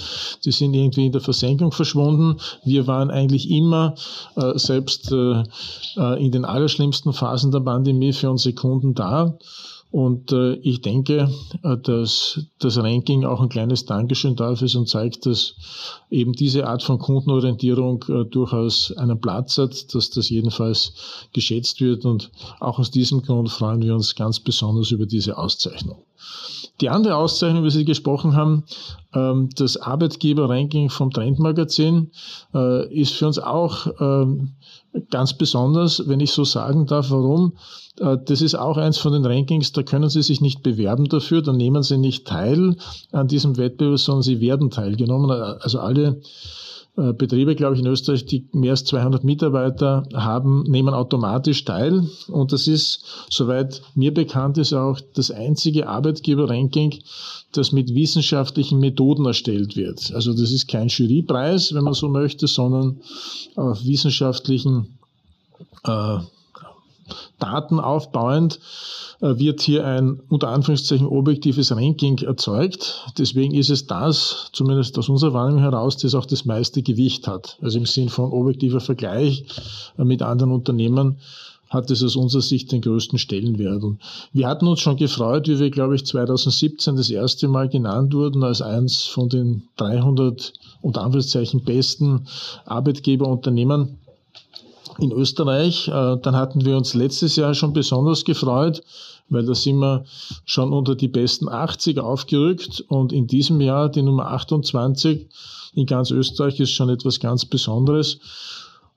die 0.44 0.52
sind 0.52 0.74
irgendwie 0.74 1.06
in 1.06 1.12
der 1.12 1.20
Versenkung 1.20 1.72
verschwunden. 1.72 2.40
Wir 2.64 2.86
waren 2.86 3.10
eigentlich 3.10 3.50
immer, 3.50 3.94
äh, 4.36 4.58
selbst 4.58 5.10
äh, 5.12 5.42
äh 5.96 6.24
in 6.24 6.32
den 6.32 6.44
allerschlimmsten 6.44 7.12
Phasen 7.12 7.50
der 7.50 7.60
Pandemie, 7.60 8.12
für 8.12 8.30
unsere 8.30 8.54
Kunden 8.54 8.94
da. 8.94 9.38
Und 9.90 10.30
äh, 10.32 10.54
ich 10.54 10.82
denke, 10.82 11.30
äh, 11.62 11.76
dass 11.76 12.40
das 12.60 12.78
Ranking 12.78 13.24
auch 13.24 13.40
ein 13.40 13.48
kleines 13.48 13.86
Dankeschön 13.86 14.36
dafür 14.36 14.66
ist 14.66 14.76
und 14.76 14.88
zeigt, 14.88 15.26
dass 15.26 15.56
eben 16.10 16.32
diese 16.32 16.68
Art 16.68 16.82
von 16.82 16.98
Kundenorientierung 16.98 18.04
äh, 18.08 18.24
durchaus 18.24 18.92
einen 18.96 19.20
Platz 19.20 19.58
hat, 19.58 19.92
dass 19.94 20.10
das 20.10 20.30
jedenfalls 20.30 20.92
geschätzt 21.32 21.80
wird. 21.80 22.04
Und 22.04 22.30
auch 22.60 22.78
aus 22.78 22.92
diesem 22.92 23.22
Grund 23.22 23.50
freuen 23.50 23.82
wir 23.82 23.94
uns 23.94 24.14
ganz 24.14 24.38
besonders 24.38 24.92
über 24.92 25.06
diese 25.06 25.36
Auszeichnung. 25.36 26.04
Die 26.80 26.88
andere 26.88 27.16
Auszeichnung, 27.16 27.60
über 27.60 27.70
die 27.70 27.78
Sie 27.78 27.84
gesprochen 27.84 28.34
haben, 28.34 28.64
ähm, 29.12 29.50
das 29.54 29.76
Arbeitgeber-Ranking 29.76 30.88
vom 30.88 31.10
Trendmagazin, 31.10 32.10
äh, 32.54 32.94
ist 32.94 33.12
für 33.12 33.26
uns 33.26 33.38
auch 33.38 33.86
ähm, 34.00 34.52
ganz 35.10 35.34
besonders, 35.34 36.08
wenn 36.08 36.20
ich 36.20 36.32
so 36.32 36.44
sagen 36.44 36.86
darf. 36.86 37.10
Warum? 37.10 37.52
Äh, 37.98 38.16
das 38.24 38.42
ist 38.42 38.54
auch 38.54 38.76
eins 38.76 38.98
von 38.98 39.12
den 39.12 39.26
Rankings, 39.26 39.72
da 39.72 39.82
können 39.82 40.08
Sie 40.08 40.22
sich 40.22 40.40
nicht 40.40 40.62
bewerben 40.62 41.08
dafür, 41.08 41.42
da 41.42 41.52
nehmen 41.52 41.82
Sie 41.82 41.98
nicht 41.98 42.26
teil 42.26 42.76
an 43.12 43.28
diesem 43.28 43.56
Wettbewerb, 43.56 43.98
sondern 43.98 44.22
Sie 44.22 44.40
werden 44.40 44.70
teilgenommen. 44.70 45.30
Also 45.30 45.80
alle 45.80 46.06
äh, 46.06 46.20
Betriebe, 46.96 47.54
glaube 47.54 47.74
ich, 47.76 47.80
in 47.80 47.86
Österreich, 47.86 48.26
die 48.26 48.48
mehr 48.52 48.72
als 48.72 48.84
200 48.84 49.24
Mitarbeiter 49.24 50.02
haben, 50.12 50.64
nehmen 50.64 50.92
automatisch 50.92 51.64
teil. 51.64 52.08
Und 52.28 52.52
das 52.52 52.66
ist, 52.66 53.04
soweit 53.30 53.80
mir 53.94 54.12
bekannt 54.12 54.58
ist, 54.58 54.72
auch 54.72 55.00
das 55.14 55.30
einzige 55.30 55.88
Arbeitgeberranking, 55.88 56.98
das 57.52 57.72
mit 57.72 57.94
wissenschaftlichen 57.94 58.80
Methoden 58.80 59.24
erstellt 59.24 59.76
wird. 59.76 60.12
Also 60.14 60.32
das 60.32 60.52
ist 60.52 60.68
kein 60.68 60.88
Jurypreis, 60.88 61.74
wenn 61.74 61.84
man 61.84 61.94
so 61.94 62.08
möchte, 62.08 62.46
sondern 62.46 63.00
auf 63.56 63.84
wissenschaftlichen 63.84 64.98
äh, 65.84 66.18
Daten 67.38 67.80
aufbauend 67.80 68.60
äh, 69.20 69.38
wird 69.38 69.60
hier 69.60 69.84
ein 69.84 70.20
unter 70.28 70.48
Anführungszeichen 70.48 71.06
objektives 71.06 71.72
Ranking 71.72 72.18
erzeugt. 72.18 73.12
Deswegen 73.18 73.54
ist 73.54 73.70
es 73.70 73.86
das, 73.86 74.50
zumindest 74.52 74.98
aus 74.98 75.08
unserer 75.08 75.34
Wahrnehmung 75.34 75.62
heraus, 75.62 75.96
das 75.96 76.14
auch 76.14 76.26
das 76.26 76.44
meiste 76.44 76.82
Gewicht 76.82 77.28
hat. 77.28 77.58
Also 77.60 77.78
im 77.78 77.86
Sinn 77.86 78.08
von 78.08 78.32
objektiver 78.32 78.80
Vergleich 78.80 79.44
äh, 79.98 80.04
mit 80.04 80.22
anderen 80.22 80.52
Unternehmen 80.52 81.18
hat 81.70 81.88
es 81.90 82.02
aus 82.02 82.16
unserer 82.16 82.42
Sicht 82.42 82.72
den 82.72 82.82
größten 82.82 83.18
Stellenwert. 83.18 83.82
Und 83.84 84.00
wir 84.32 84.48
hatten 84.48 84.66
uns 84.66 84.80
schon 84.80 84.96
gefreut, 84.96 85.46
wie 85.48 85.60
wir, 85.60 85.70
glaube 85.70 85.94
ich, 85.94 86.04
2017 86.04 86.96
das 86.96 87.10
erste 87.10 87.46
Mal 87.46 87.68
genannt 87.68 88.12
wurden 88.12 88.42
als 88.42 88.60
eins 88.60 89.04
von 89.04 89.28
den 89.28 89.62
300 89.76 90.52
unter 90.82 91.02
Anführungszeichen 91.02 91.62
besten 91.62 92.26
Arbeitgeberunternehmen 92.64 93.98
in 95.00 95.12
Österreich. 95.12 95.88
Äh, 95.88 96.16
dann 96.22 96.36
hatten 96.36 96.64
wir 96.64 96.76
uns 96.76 96.94
letztes 96.94 97.36
Jahr 97.36 97.54
schon 97.54 97.72
besonders 97.72 98.24
gefreut, 98.24 98.82
weil 99.28 99.44
da 99.44 99.54
sind 99.54 99.78
wir 99.78 100.04
schon 100.44 100.72
unter 100.72 100.94
die 100.94 101.08
besten 101.08 101.48
80 101.48 101.98
aufgerückt 101.98 102.84
und 102.88 103.12
in 103.12 103.26
diesem 103.26 103.60
Jahr 103.60 103.88
die 103.88 104.02
Nummer 104.02 104.28
28 104.28 105.28
in 105.74 105.86
ganz 105.86 106.10
Österreich 106.10 106.58
ist 106.60 106.72
schon 106.72 106.88
etwas 106.88 107.20
ganz 107.20 107.44
Besonderes. 107.44 108.18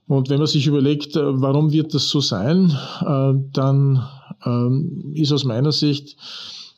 Und 0.08 0.30
wenn 0.30 0.39
man 0.39 0.48
sich 0.48 0.68
überlegt, 0.68 1.16
äh, 1.16 1.42
warum 1.42 1.72
wird 1.72 1.94
das 1.94 2.10
so 2.10 2.20
sein, 2.20 2.78
äh, 3.02 3.34
dann 3.54 4.08
ähm, 4.46 5.13
ist 5.16 5.32
aus 5.32 5.44
meiner 5.44 5.72
Sicht 5.72 6.18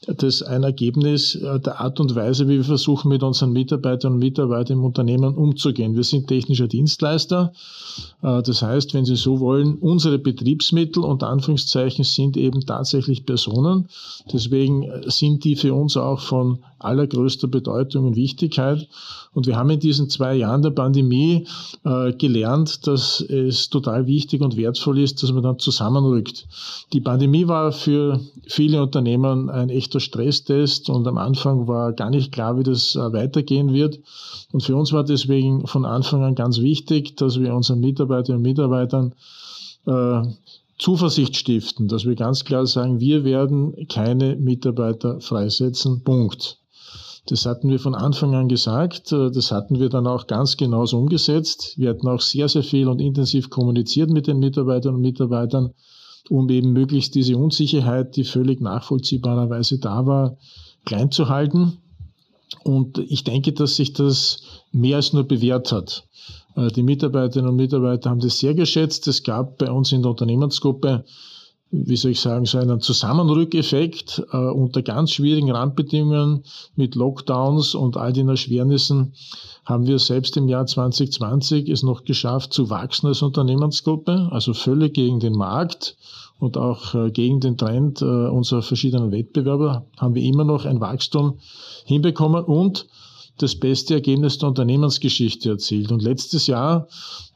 das 0.07 0.41
ein 0.41 0.63
Ergebnis 0.63 1.35
äh, 1.35 1.59
der 1.59 1.79
Art 1.79 1.99
und 1.99 2.15
Weise, 2.15 2.47
wie 2.47 2.57
wir 2.57 2.63
versuchen, 2.63 3.09
mit 3.09 3.23
unseren 3.23 3.51
Mitarbeitern 3.51 4.13
und 4.13 4.19
Mitarbeitern 4.19 4.77
im 4.77 4.83
Unternehmen 4.83 5.35
umzugehen. 5.35 5.95
Wir 5.95 6.03
sind 6.03 6.27
technischer 6.27 6.67
Dienstleister. 6.67 7.53
Äh, 8.21 8.43
das 8.43 8.61
heißt, 8.61 8.93
wenn 8.93 9.05
Sie 9.05 9.15
so 9.15 9.39
wollen, 9.39 9.75
unsere 9.75 10.19
Betriebsmittel 10.19 11.03
unter 11.03 11.29
Anführungszeichen 11.29 12.03
sind 12.03 12.37
eben 12.37 12.61
tatsächlich 12.65 13.25
Personen. 13.25 13.89
Deswegen 14.31 14.83
äh, 14.83 15.09
sind 15.09 15.43
die 15.43 15.55
für 15.55 15.73
uns 15.73 15.97
auch 15.97 16.19
von 16.19 16.59
allergrößter 16.79 17.47
Bedeutung 17.47 18.07
und 18.07 18.15
Wichtigkeit. 18.15 18.87
Und 19.33 19.47
wir 19.47 19.57
haben 19.57 19.69
in 19.69 19.79
diesen 19.79 20.09
zwei 20.09 20.35
Jahren 20.35 20.61
der 20.61 20.69
Pandemie 20.69 21.45
gelernt, 21.83 22.87
dass 22.87 23.21
es 23.21 23.69
total 23.69 24.07
wichtig 24.07 24.41
und 24.41 24.55
wertvoll 24.55 24.99
ist, 24.99 25.21
dass 25.21 25.31
man 25.31 25.43
dann 25.43 25.59
zusammenrückt. 25.59 26.47
Die 26.93 27.01
Pandemie 27.01 27.47
war 27.47 27.71
für 27.71 28.19
viele 28.47 28.81
Unternehmen 28.81 29.49
ein 29.49 29.69
echter 29.95 29.99
Stresstest 29.99 30.89
und 30.89 31.07
am 31.07 31.17
Anfang 31.17 31.67
war 31.67 31.93
gar 31.93 32.09
nicht 32.09 32.31
klar, 32.31 32.57
wie 32.57 32.63
das 32.63 32.95
äh, 32.95 33.13
weitergehen 33.13 33.73
wird. 33.73 33.99
Und 34.51 34.61
für 34.61 34.75
uns 34.75 34.91
war 34.91 35.03
deswegen 35.03 35.67
von 35.67 35.85
Anfang 35.85 36.23
an 36.23 36.35
ganz 36.35 36.59
wichtig, 36.59 37.15
dass 37.17 37.39
wir 37.39 37.53
unseren 37.53 37.79
Mitarbeiterinnen 37.79 38.37
und 38.37 38.49
Mitarbeitern 38.49 39.13
äh, 39.85 40.21
Zuversicht 40.77 41.37
stiften, 41.37 41.87
dass 41.87 42.05
wir 42.05 42.15
ganz 42.15 42.43
klar 42.43 42.65
sagen, 42.65 42.99
wir 42.99 43.23
werden 43.23 43.87
keine 43.87 44.35
Mitarbeiter 44.35 45.21
freisetzen. 45.21 46.03
Punkt. 46.03 46.57
Das 47.27 47.45
hatten 47.47 47.69
wir 47.69 47.79
von 47.79 47.95
Anfang 47.95 48.35
an 48.35 48.49
gesagt. 48.49 49.11
Äh, 49.11 49.31
das 49.31 49.51
hatten 49.51 49.79
wir 49.79 49.89
dann 49.89 50.07
auch 50.07 50.27
ganz 50.27 50.57
genauso 50.57 50.97
umgesetzt. 50.97 51.73
Wir 51.77 51.89
hatten 51.89 52.07
auch 52.07 52.21
sehr, 52.21 52.49
sehr 52.49 52.63
viel 52.63 52.87
und 52.87 52.99
intensiv 52.99 53.49
kommuniziert 53.49 54.09
mit 54.09 54.27
den 54.27 54.39
Mitarbeitern 54.39 54.95
und 54.95 55.01
Mitarbeitern, 55.01 55.73
um 56.29 56.49
eben 56.49 56.73
möglichst 56.73 57.15
diese 57.15 57.37
Unsicherheit, 57.37 58.15
die 58.15 58.23
völlig 58.23 58.61
nachvollziehbarerweise 58.61 59.79
da 59.79 60.05
war, 60.05 60.37
klein 60.85 61.11
zu 61.11 61.29
halten. 61.29 61.77
Und 62.63 62.97
ich 62.97 63.23
denke, 63.23 63.53
dass 63.53 63.75
sich 63.75 63.93
das 63.93 64.43
mehr 64.71 64.97
als 64.97 65.13
nur 65.13 65.23
bewährt 65.23 65.71
hat. 65.71 66.07
Äh, 66.55 66.69
die 66.69 66.83
Mitarbeiterinnen 66.83 67.51
und 67.51 67.57
Mitarbeiter 67.57 68.09
haben 68.09 68.19
das 68.19 68.39
sehr 68.39 68.53
geschätzt. 68.53 69.07
Es 69.07 69.23
gab 69.23 69.57
bei 69.57 69.71
uns 69.71 69.91
in 69.91 70.01
der 70.01 70.11
Unternehmensgruppe 70.11 71.05
wie 71.71 71.97
soll 71.97 72.11
ich 72.11 72.21
sagen, 72.21 72.45
so 72.45 72.57
einen 72.57 72.79
Zusammenrückeffekt 72.79 74.23
äh, 74.31 74.37
unter 74.37 74.81
ganz 74.81 75.11
schwierigen 75.11 75.51
Randbedingungen 75.51 76.43
mit 76.75 76.95
Lockdowns 76.95 77.75
und 77.75 77.97
all 77.97 78.13
den 78.13 78.29
Erschwernissen 78.29 79.13
haben 79.65 79.87
wir 79.87 79.99
selbst 79.99 80.37
im 80.37 80.47
Jahr 80.47 80.65
2020 80.65 81.69
es 81.69 81.83
noch 81.83 82.03
geschafft 82.05 82.53
zu 82.53 82.69
wachsen 82.69 83.07
als 83.07 83.21
Unternehmensgruppe, 83.21 84.29
also 84.31 84.53
völlig 84.53 84.93
gegen 84.93 85.19
den 85.19 85.33
Markt 85.33 85.97
und 86.39 86.57
auch 86.57 86.93
äh, 86.93 87.11
gegen 87.11 87.39
den 87.39 87.57
Trend 87.57 88.01
äh, 88.01 88.05
unserer 88.05 88.61
verschiedenen 88.61 89.11
Wettbewerber 89.11 89.85
haben 89.97 90.15
wir 90.15 90.23
immer 90.23 90.43
noch 90.43 90.65
ein 90.65 90.81
Wachstum 90.81 91.39
hinbekommen 91.85 92.43
und 92.43 92.87
das 93.37 93.55
beste 93.55 93.95
Ergebnis 93.95 94.37
der 94.37 94.49
Unternehmensgeschichte 94.49 95.49
erzielt. 95.49 95.91
Und 95.91 96.01
letztes 96.01 96.47
Jahr, 96.47 96.87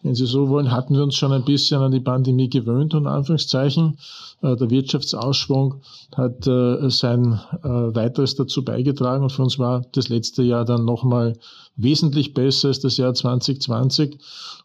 wenn 0.01 0.15
Sie 0.15 0.25
so 0.25 0.47
wollen, 0.49 0.71
hatten 0.71 0.95
wir 0.95 1.03
uns 1.03 1.15
schon 1.15 1.33
ein 1.33 1.43
bisschen 1.43 1.81
an 1.81 1.91
die 1.91 1.99
Pandemie 1.99 2.49
gewöhnt, 2.49 2.93
und 2.93 3.07
Anführungszeichen. 3.07 3.97
Äh, 4.41 4.55
der 4.55 4.69
Wirtschaftsausschwung 4.69 5.81
hat 6.15 6.47
äh, 6.47 6.89
sein 6.89 7.39
äh, 7.63 7.67
weiteres 7.67 8.35
dazu 8.35 8.63
beigetragen 8.63 9.23
und 9.23 9.31
für 9.31 9.43
uns 9.43 9.59
war 9.59 9.85
das 9.91 10.09
letzte 10.09 10.43
Jahr 10.43 10.63
dann 10.63 10.85
nochmal 10.85 11.37
wesentlich 11.75 12.33
besser 12.33 12.69
als 12.69 12.79
das 12.79 12.97
Jahr 12.97 13.13
2020. 13.13 14.17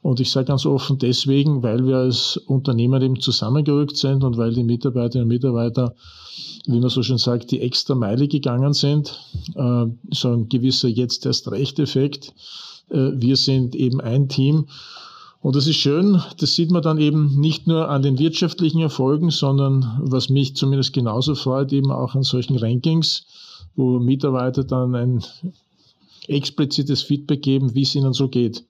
Und 0.03 0.21
ich 0.21 0.31
sage 0.31 0.47
ganz 0.47 0.67
offen 0.67 0.99
deswegen, 0.99 1.63
weil 1.63 1.87
wir 1.87 1.97
als 1.97 2.37
Unternehmer 2.37 3.01
eben 3.03 3.21
zusammengerückt 3.21 3.97
sind 3.97 4.23
und 4.23 4.37
weil 4.37 4.53
die 4.53 4.65
Mitarbeiterinnen 4.65 5.25
und 5.25 5.35
Mitarbeiter 5.35 5.95
wie 6.67 6.81
man 6.81 6.89
so 6.89 7.03
schön 7.03 7.19
sagt, 7.19 7.51
die 7.51 7.61
extra 7.61 7.95
Meile 7.95 8.27
gegangen 8.27 8.73
sind. 8.73 9.21
So 9.55 10.33
ein 10.33 10.49
gewisser 10.49 10.89
jetzt 10.89 11.27
erst 11.27 11.51
recht 11.51 11.79
Effekt. 11.79 12.33
Äh, 12.91 13.13
wir 13.15 13.37
sind 13.37 13.75
eben 13.75 14.01
ein 14.01 14.29
Team. 14.29 14.67
Und 15.45 15.57
das 15.57 15.67
ist 15.67 15.77
schön, 15.77 16.23
das 16.39 16.55
sieht 16.55 16.71
man 16.71 16.81
dann 16.81 16.97
eben 16.97 17.39
nicht 17.39 17.67
nur 17.67 17.91
an 17.91 18.01
den 18.01 18.19
wirtschaftlichen 18.19 18.81
Erfolgen, 18.81 19.29
sondern 19.29 19.99
was 20.01 20.31
mich 20.31 20.57
zumindest 20.57 20.95
genauso 20.95 21.35
freut, 21.35 21.71
eben 21.71 21.91
auch 21.91 22.15
an 22.15 22.23
solchen 22.23 22.57
Rankings, 22.57 23.27
wo 23.77 23.99
Mitarbeiter 23.99 24.65
dann 24.65 24.95
ein 24.95 25.23
explizites 26.29 27.03
Feedback 27.03 27.43
geben, 27.43 27.75
wie 27.75 27.83
es 27.83 27.95
ihnen 27.95 28.15
so 28.15 28.31
geht. 28.31 28.65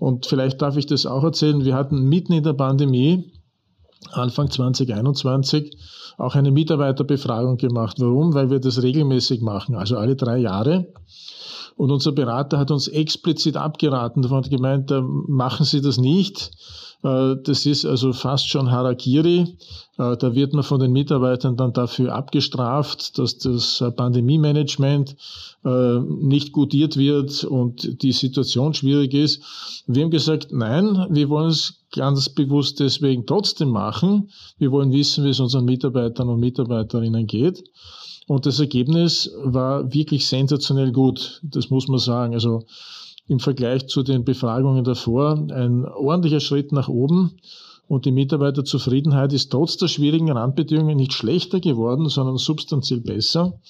Und 0.00 0.26
vielleicht 0.26 0.60
darf 0.60 0.76
ich 0.76 0.86
das 0.86 1.06
auch 1.06 1.22
erzählen. 1.22 1.64
Wir 1.64 1.76
hatten 1.76 2.08
mitten 2.08 2.32
in 2.32 2.42
der 2.42 2.54
Pandemie, 2.54 3.30
Anfang 4.10 4.50
2021, 4.50 5.78
auch 6.18 6.34
eine 6.34 6.50
Mitarbeiterbefragung 6.50 7.56
gemacht. 7.56 8.00
Warum? 8.00 8.34
Weil 8.34 8.50
wir 8.50 8.58
das 8.58 8.82
regelmäßig 8.82 9.42
machen, 9.42 9.76
also 9.76 9.96
alle 9.96 10.16
drei 10.16 10.38
Jahre. 10.38 10.88
Und 11.76 11.90
unser 11.90 12.12
Berater 12.12 12.58
hat 12.58 12.70
uns 12.70 12.88
explizit 12.88 13.56
abgeraten, 13.56 14.22
davon 14.22 14.38
hat 14.38 14.50
gemeint, 14.50 14.90
äh, 14.90 15.02
machen 15.02 15.66
Sie 15.66 15.82
das 15.82 15.98
nicht. 15.98 16.50
Äh, 17.04 17.36
das 17.44 17.66
ist 17.66 17.84
also 17.84 18.14
fast 18.14 18.48
schon 18.48 18.70
Harakiri. 18.70 19.58
Äh, 19.98 20.16
da 20.16 20.34
wird 20.34 20.54
man 20.54 20.62
von 20.62 20.80
den 20.80 20.92
Mitarbeitern 20.92 21.58
dann 21.58 21.74
dafür 21.74 22.14
abgestraft, 22.14 23.18
dass 23.18 23.36
das 23.38 23.84
Pandemie-Management 23.96 25.16
nicht 26.20 26.52
gutiert 26.52 26.96
wird 26.96 27.42
und 27.42 28.00
die 28.02 28.12
Situation 28.12 28.72
schwierig 28.72 29.14
ist. 29.14 29.42
Wir 29.88 30.04
haben 30.04 30.12
gesagt, 30.12 30.52
nein, 30.52 31.08
wir 31.10 31.28
wollen 31.28 31.48
es 31.48 31.80
ganz 31.90 32.28
bewusst 32.28 32.78
deswegen 32.78 33.26
trotzdem 33.26 33.70
machen. 33.70 34.30
Wir 34.58 34.70
wollen 34.70 34.92
wissen, 34.92 35.24
wie 35.24 35.30
es 35.30 35.40
unseren 35.40 35.64
Mitarbeitern 35.64 36.28
und 36.28 36.38
Mitarbeiterinnen 36.38 37.26
geht. 37.26 37.64
Und 38.26 38.44
das 38.46 38.58
Ergebnis 38.58 39.30
war 39.42 39.92
wirklich 39.94 40.26
sensationell 40.26 40.92
gut. 40.92 41.40
Das 41.44 41.70
muss 41.70 41.86
man 41.86 41.98
sagen. 41.98 42.34
Also 42.34 42.64
im 43.28 43.40
Vergleich 43.40 43.86
zu 43.88 44.02
den 44.02 44.24
Befragungen 44.24 44.84
davor 44.84 45.46
ein 45.50 45.84
ordentlicher 45.84 46.40
Schritt 46.40 46.72
nach 46.72 46.88
oben. 46.88 47.38
und 47.88 48.04
die 48.04 48.10
Mitarbeiterzufriedenheit 48.10 49.32
ist 49.32 49.52
trotz 49.52 49.76
der 49.76 49.86
schwierigen 49.86 50.32
Randbedingungen 50.32 50.96
nicht 50.96 51.12
schlechter 51.12 51.60
geworden, 51.60 52.08
sondern 52.08 52.36
substanziell 52.36 53.00
besser. 53.00 53.60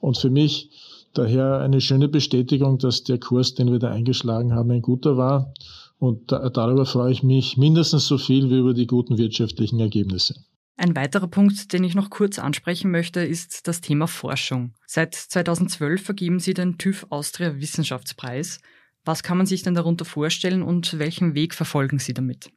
Und 0.00 0.16
für 0.16 0.30
mich 0.30 0.70
daher 1.12 1.58
eine 1.58 1.82
schöne 1.82 2.08
Bestätigung, 2.08 2.78
dass 2.78 3.04
der 3.04 3.18
Kurs, 3.18 3.54
den 3.54 3.70
wir 3.70 3.78
da 3.78 3.90
eingeschlagen 3.90 4.54
haben, 4.54 4.70
ein 4.70 4.80
guter 4.80 5.18
war. 5.18 5.52
Und 5.98 6.32
da, 6.32 6.48
darüber 6.48 6.86
freue 6.86 7.12
ich 7.12 7.22
mich 7.22 7.58
mindestens 7.58 8.06
so 8.06 8.16
viel 8.16 8.48
wie 8.48 8.58
über 8.58 8.72
die 8.72 8.86
guten 8.86 9.18
wirtschaftlichen 9.18 9.78
Ergebnisse. 9.78 10.36
Ein 10.80 10.96
weiterer 10.96 11.26
Punkt, 11.26 11.74
den 11.74 11.84
ich 11.84 11.94
noch 11.94 12.08
kurz 12.08 12.38
ansprechen 12.38 12.90
möchte, 12.90 13.20
ist 13.20 13.68
das 13.68 13.82
Thema 13.82 14.06
Forschung. 14.06 14.72
Seit 14.86 15.14
2012 15.14 16.02
vergeben 16.02 16.40
Sie 16.40 16.54
den 16.54 16.78
TÜV 16.78 17.06
Austria 17.10 17.56
Wissenschaftspreis. 17.56 18.60
Was 19.04 19.22
kann 19.22 19.36
man 19.36 19.44
sich 19.44 19.62
denn 19.62 19.74
darunter 19.74 20.06
vorstellen 20.06 20.62
und 20.62 20.98
welchen 20.98 21.34
Weg 21.34 21.54
verfolgen 21.54 21.98
Sie 21.98 22.14
damit? 22.14 22.48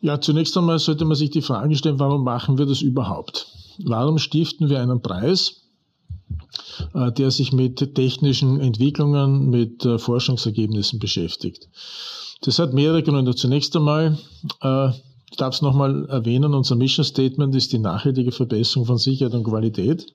Ja, 0.00 0.20
zunächst 0.20 0.56
einmal 0.56 0.80
sollte 0.80 1.04
man 1.04 1.14
sich 1.14 1.30
die 1.30 1.42
Frage 1.42 1.76
stellen, 1.76 2.00
warum 2.00 2.24
machen 2.24 2.58
wir 2.58 2.66
das 2.66 2.82
überhaupt? 2.82 3.46
Warum 3.84 4.18
stiften 4.18 4.68
wir 4.68 4.82
einen 4.82 5.00
Preis, 5.00 5.68
äh, 6.92 7.12
der 7.12 7.30
sich 7.30 7.52
mit 7.52 7.94
technischen 7.94 8.58
Entwicklungen, 8.58 9.48
mit 9.48 9.84
äh, 9.84 10.00
Forschungsergebnissen 10.00 10.98
beschäftigt? 10.98 11.68
Das 12.40 12.58
hat 12.58 12.74
mehrere 12.74 13.04
Gründe. 13.04 13.36
Zunächst 13.36 13.76
einmal, 13.76 14.18
äh, 14.60 14.90
ich 15.32 15.38
darf 15.38 15.54
es 15.54 15.62
nochmal 15.62 16.04
erwähnen, 16.10 16.52
unser 16.52 16.76
Mission 16.76 17.06
Statement 17.06 17.54
ist 17.54 17.72
die 17.72 17.78
nachhaltige 17.78 18.32
Verbesserung 18.32 18.84
von 18.84 18.98
Sicherheit 18.98 19.32
und 19.32 19.44
Qualität. 19.44 20.14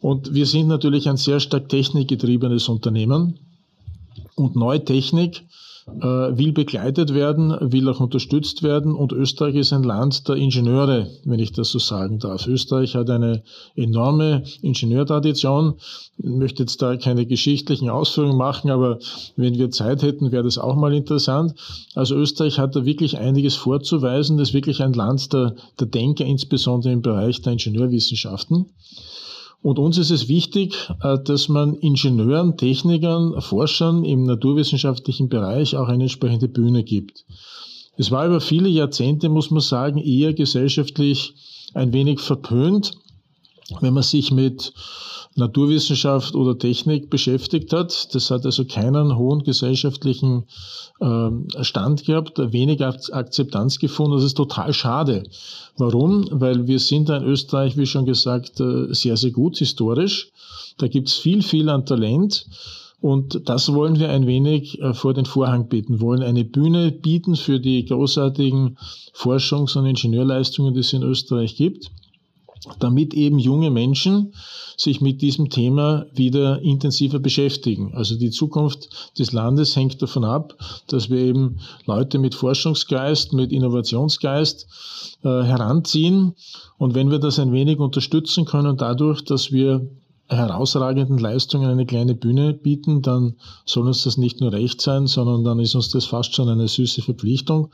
Und 0.00 0.34
wir 0.34 0.44
sind 0.44 0.66
natürlich 0.66 1.08
ein 1.08 1.16
sehr 1.16 1.38
stark 1.38 1.68
technikgetriebenes 1.68 2.68
Unternehmen. 2.68 3.38
Und 4.34 4.56
neue 4.56 4.84
Technik 4.84 5.44
will 6.00 6.52
begleitet 6.52 7.14
werden, 7.14 7.56
will 7.72 7.88
auch 7.88 8.00
unterstützt 8.00 8.62
werden. 8.62 8.94
Und 8.94 9.12
Österreich 9.12 9.54
ist 9.56 9.72
ein 9.72 9.82
Land 9.82 10.28
der 10.28 10.36
Ingenieure, 10.36 11.08
wenn 11.24 11.40
ich 11.40 11.52
das 11.52 11.70
so 11.70 11.78
sagen 11.78 12.18
darf. 12.18 12.46
Österreich 12.46 12.94
hat 12.94 13.10
eine 13.10 13.42
enorme 13.74 14.44
Ingenieurtradition. 14.62 15.74
Ich 16.18 16.24
möchte 16.24 16.62
jetzt 16.62 16.80
da 16.82 16.96
keine 16.96 17.26
geschichtlichen 17.26 17.90
Ausführungen 17.90 18.36
machen, 18.36 18.70
aber 18.70 18.98
wenn 19.36 19.58
wir 19.58 19.70
Zeit 19.70 20.02
hätten, 20.02 20.32
wäre 20.32 20.44
das 20.44 20.58
auch 20.58 20.76
mal 20.76 20.94
interessant. 20.94 21.54
Also 21.94 22.14
Österreich 22.14 22.58
hat 22.58 22.76
da 22.76 22.84
wirklich 22.84 23.18
einiges 23.18 23.54
vorzuweisen. 23.54 24.36
Das 24.36 24.48
ist 24.48 24.54
wirklich 24.54 24.82
ein 24.82 24.92
Land 24.92 25.32
der, 25.32 25.54
der 25.78 25.86
Denker, 25.86 26.24
insbesondere 26.24 26.92
im 26.92 27.02
Bereich 27.02 27.42
der 27.42 27.52
Ingenieurwissenschaften. 27.52 28.66
Und 29.62 29.78
uns 29.78 29.98
ist 29.98 30.10
es 30.10 30.28
wichtig, 30.28 30.88
äh, 31.02 31.18
dass 31.22 31.48
man 31.48 31.74
Ingenieuren, 31.74 32.56
Technikern, 32.56 33.40
Forschern 33.40 34.04
im 34.04 34.24
naturwissenschaftlichen 34.24 35.28
Bereich 35.28 35.76
auch 35.76 35.88
eine 35.88 36.04
entsprechende 36.04 36.48
Bühne 36.48 36.84
gibt. 36.84 37.24
Es 37.96 38.10
war 38.12 38.26
über 38.26 38.40
viele 38.40 38.68
Jahrzehnte, 38.68 39.28
muss 39.28 39.50
man 39.50 39.60
sagen, 39.60 39.98
eher 39.98 40.32
gesellschaftlich 40.32 41.34
ein 41.74 41.92
wenig 41.92 42.20
verpönt, 42.20 42.92
wenn 43.80 43.94
man 43.94 44.02
sich 44.02 44.30
mit 44.30 44.72
Naturwissenschaft 45.38 46.34
oder 46.34 46.58
Technik 46.58 47.10
beschäftigt 47.10 47.72
hat. 47.72 48.14
Das 48.14 48.30
hat 48.30 48.44
also 48.44 48.64
keinen 48.64 49.16
hohen 49.16 49.44
gesellschaftlichen 49.44 50.44
äh, 51.00 51.30
Stand 51.62 52.04
gehabt, 52.04 52.38
wenig 52.38 52.84
Akzeptanz 52.84 53.78
gefunden. 53.78 54.16
Das 54.16 54.24
ist 54.24 54.36
total 54.36 54.72
schade. 54.72 55.24
Warum? 55.76 56.26
Weil 56.30 56.66
wir 56.66 56.78
sind 56.78 57.08
in 57.08 57.22
Österreich, 57.22 57.76
wie 57.76 57.86
schon 57.86 58.04
gesagt, 58.04 58.60
äh, 58.60 58.92
sehr, 58.92 59.16
sehr 59.16 59.30
gut 59.30 59.58
historisch. 59.58 60.30
Da 60.78 60.88
gibt's 60.88 61.14
viel, 61.14 61.42
viel 61.42 61.68
an 61.68 61.86
Talent. 61.86 62.46
Und 63.00 63.48
das 63.48 63.72
wollen 63.72 64.00
wir 64.00 64.10
ein 64.10 64.26
wenig 64.26 64.80
äh, 64.80 64.92
vor 64.92 65.14
den 65.14 65.24
Vorhang 65.24 65.68
bieten, 65.68 66.00
wollen 66.00 66.22
eine 66.22 66.44
Bühne 66.44 66.90
bieten 66.90 67.36
für 67.36 67.60
die 67.60 67.84
großartigen 67.84 68.76
Forschungs- 69.14 69.78
und 69.78 69.86
Ingenieurleistungen, 69.86 70.74
die 70.74 70.80
es 70.80 70.92
in 70.92 71.04
Österreich 71.04 71.54
gibt 71.54 71.92
damit 72.78 73.14
eben 73.14 73.38
junge 73.38 73.70
Menschen 73.70 74.34
sich 74.76 75.00
mit 75.00 75.22
diesem 75.22 75.50
Thema 75.50 76.06
wieder 76.14 76.62
intensiver 76.62 77.18
beschäftigen. 77.18 77.94
Also 77.94 78.16
die 78.16 78.30
Zukunft 78.30 79.12
des 79.18 79.32
Landes 79.32 79.74
hängt 79.74 80.00
davon 80.00 80.24
ab, 80.24 80.54
dass 80.86 81.10
wir 81.10 81.18
eben 81.18 81.58
Leute 81.86 82.18
mit 82.18 82.34
Forschungsgeist, 82.34 83.32
mit 83.32 83.52
Innovationsgeist 83.52 84.66
äh, 85.24 85.28
heranziehen. 85.28 86.34
Und 86.76 86.94
wenn 86.94 87.10
wir 87.10 87.18
das 87.18 87.38
ein 87.38 87.52
wenig 87.52 87.78
unterstützen 87.78 88.44
können, 88.44 88.76
dadurch, 88.76 89.24
dass 89.24 89.50
wir 89.50 89.88
herausragenden 90.28 91.18
Leistungen 91.18 91.70
eine 91.70 91.86
kleine 91.86 92.14
Bühne 92.14 92.52
bieten, 92.52 93.00
dann 93.00 93.36
soll 93.64 93.86
uns 93.86 94.04
das 94.04 94.18
nicht 94.18 94.40
nur 94.40 94.52
recht 94.52 94.80
sein, 94.80 95.06
sondern 95.06 95.42
dann 95.42 95.58
ist 95.58 95.74
uns 95.74 95.88
das 95.88 96.04
fast 96.04 96.34
schon 96.34 96.48
eine 96.48 96.68
süße 96.68 97.02
Verpflichtung. 97.02 97.70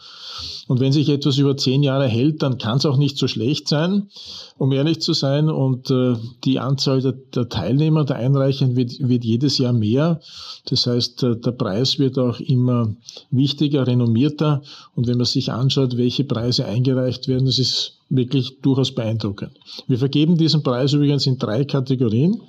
Und 0.68 0.80
wenn 0.80 0.92
sich 0.92 1.08
etwas 1.08 1.36
über 1.38 1.56
zehn 1.56 1.82
Jahre 1.82 2.06
hält, 2.06 2.42
dann 2.42 2.58
kann 2.58 2.78
es 2.78 2.86
auch 2.86 2.96
nicht 2.96 3.18
so 3.18 3.26
schlecht 3.26 3.68
sein, 3.68 4.08
um 4.56 4.72
ehrlich 4.72 5.00
zu 5.00 5.12
sein. 5.12 5.50
Und 5.50 5.90
äh, 5.90 6.14
die 6.44 6.60
Anzahl 6.60 7.02
der, 7.02 7.12
der, 7.12 7.48
Teilnehmer, 7.48 8.04
der 8.04 8.16
Einreichenden 8.16 8.76
wird, 8.76 8.92
wird 9.00 9.24
jedes 9.24 9.58
Jahr 9.58 9.72
mehr. 9.72 10.20
Das 10.66 10.86
heißt, 10.86 11.22
äh, 11.24 11.36
der 11.36 11.52
Preis 11.52 11.98
wird 11.98 12.18
auch 12.18 12.40
immer 12.40 12.94
wichtiger, 13.30 13.86
renommierter. 13.86 14.62
Und 14.94 15.06
wenn 15.06 15.18
man 15.18 15.26
sich 15.26 15.52
anschaut, 15.52 15.96
welche 15.96 16.24
Preise 16.24 16.66
eingereicht 16.66 17.28
werden, 17.28 17.46
das 17.46 17.58
ist 17.58 17.98
wirklich 18.08 18.60
durchaus 18.60 18.92
beeindruckend. 18.92 19.52
Wir 19.86 19.98
vergeben 19.98 20.36
diesen 20.36 20.62
Preis 20.62 20.92
übrigens 20.92 21.26
in 21.26 21.38
drei 21.38 21.64
Kategorien. 21.64 22.40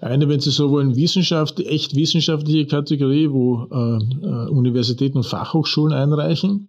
Eine, 0.00 0.28
wenn 0.28 0.40
Sie 0.40 0.50
so 0.50 0.70
wollen, 0.70 0.94
Wissenschaft, 0.94 1.58
echt 1.60 1.96
wissenschaftliche 1.96 2.66
Kategorie, 2.66 3.30
wo 3.30 3.66
äh, 3.70 4.26
äh, 4.26 4.48
Universitäten 4.50 5.18
und 5.18 5.24
Fachhochschulen 5.24 5.94
einreichen. 5.94 6.68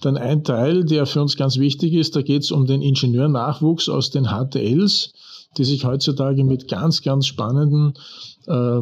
Dann 0.00 0.16
ein 0.16 0.44
Teil, 0.44 0.84
der 0.84 1.06
für 1.06 1.22
uns 1.22 1.36
ganz 1.36 1.58
wichtig 1.58 1.94
ist, 1.94 2.16
da 2.16 2.22
geht 2.22 2.42
es 2.42 2.50
um 2.50 2.66
den 2.66 2.82
Ingenieurnachwuchs 2.82 3.88
aus 3.88 4.10
den 4.10 4.26
HTLs, 4.26 5.12
die 5.56 5.64
sich 5.64 5.84
heutzutage 5.84 6.44
mit 6.44 6.68
ganz, 6.68 7.02
ganz 7.02 7.26
spannenden 7.26 7.94
äh, 8.46 8.80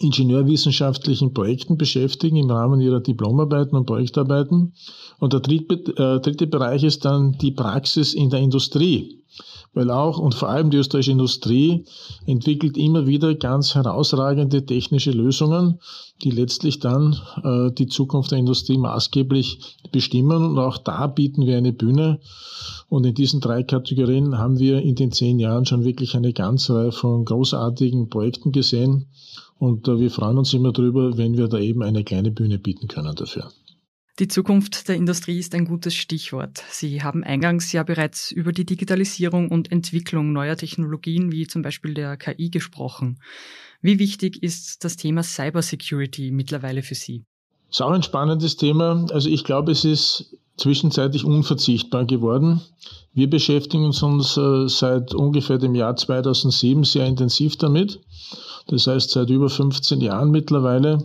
ingenieurwissenschaftlichen 0.00 1.32
Projekten 1.34 1.76
beschäftigen 1.76 2.36
im 2.36 2.50
Rahmen 2.50 2.80
ihrer 2.80 3.00
Diplomarbeiten 3.00 3.76
und 3.76 3.86
Projektarbeiten. 3.86 4.72
Und 5.18 5.32
der 5.32 5.40
dritte, 5.40 5.74
äh, 5.96 6.20
dritte 6.20 6.46
Bereich 6.46 6.84
ist 6.84 7.04
dann 7.04 7.32
die 7.38 7.50
Praxis 7.50 8.14
in 8.14 8.30
der 8.30 8.40
Industrie. 8.40 9.18
Weil 9.74 9.90
auch 9.90 10.18
und 10.18 10.34
vor 10.34 10.48
allem 10.48 10.70
die 10.70 10.78
österreichische 10.78 11.12
Industrie 11.12 11.84
entwickelt 12.26 12.76
immer 12.76 13.06
wieder 13.06 13.34
ganz 13.34 13.74
herausragende 13.74 14.64
technische 14.64 15.10
Lösungen, 15.10 15.78
die 16.22 16.30
letztlich 16.30 16.80
dann 16.80 17.16
äh, 17.44 17.70
die 17.72 17.86
Zukunft 17.86 18.30
der 18.30 18.38
Industrie 18.38 18.78
maßgeblich 18.78 19.76
bestimmen. 19.92 20.44
Und 20.44 20.58
auch 20.58 20.78
da 20.78 21.06
bieten 21.06 21.46
wir 21.46 21.58
eine 21.58 21.72
Bühne. 21.72 22.20
Und 22.88 23.04
in 23.04 23.14
diesen 23.14 23.40
drei 23.40 23.62
Kategorien 23.62 24.38
haben 24.38 24.58
wir 24.58 24.80
in 24.80 24.94
den 24.94 25.12
zehn 25.12 25.38
Jahren 25.38 25.66
schon 25.66 25.84
wirklich 25.84 26.16
eine 26.16 26.32
ganze 26.32 26.74
Reihe 26.74 26.92
von 26.92 27.24
großartigen 27.24 28.08
Projekten 28.08 28.50
gesehen. 28.52 29.06
Und 29.58 29.88
äh, 29.88 29.98
wir 29.98 30.10
freuen 30.10 30.38
uns 30.38 30.54
immer 30.54 30.72
drüber, 30.72 31.16
wenn 31.16 31.36
wir 31.36 31.48
da 31.48 31.58
eben 31.58 31.82
eine 31.82 32.04
kleine 32.04 32.30
Bühne 32.30 32.58
bieten 32.58 32.88
können 32.88 33.14
dafür. 33.14 33.50
Die 34.18 34.26
Zukunft 34.26 34.88
der 34.88 34.96
Industrie 34.96 35.38
ist 35.38 35.54
ein 35.54 35.64
gutes 35.64 35.94
Stichwort. 35.94 36.64
Sie 36.70 37.04
haben 37.04 37.22
eingangs 37.22 37.70
ja 37.70 37.84
bereits 37.84 38.32
über 38.32 38.50
die 38.50 38.66
Digitalisierung 38.66 39.48
und 39.48 39.70
Entwicklung 39.70 40.32
neuer 40.32 40.56
Technologien 40.56 41.30
wie 41.30 41.46
zum 41.46 41.62
Beispiel 41.62 41.94
der 41.94 42.16
KI 42.16 42.50
gesprochen. 42.50 43.20
Wie 43.80 44.00
wichtig 44.00 44.42
ist 44.42 44.84
das 44.84 44.96
Thema 44.96 45.22
Cybersecurity 45.22 46.32
mittlerweile 46.32 46.82
für 46.82 46.96
Sie? 46.96 47.22
Das 47.68 47.76
ist 47.76 47.82
auch 47.82 47.92
ein 47.92 48.02
spannendes 48.02 48.56
Thema. 48.56 49.06
Also 49.12 49.28
ich 49.28 49.44
glaube, 49.44 49.70
es 49.70 49.84
ist 49.84 50.36
zwischenzeitlich 50.56 51.24
unverzichtbar 51.24 52.04
geworden. 52.04 52.60
Wir 53.14 53.30
beschäftigen 53.30 53.84
uns 53.84 54.02
äh, 54.36 54.68
seit 54.68 55.14
ungefähr 55.14 55.58
dem 55.58 55.76
Jahr 55.76 55.94
2007 55.94 56.82
sehr 56.82 57.06
intensiv 57.06 57.56
damit. 57.56 58.00
Das 58.68 58.86
heißt 58.86 59.10
seit 59.10 59.30
über 59.30 59.48
15 59.48 60.00
Jahren 60.00 60.30
mittlerweile. 60.30 60.98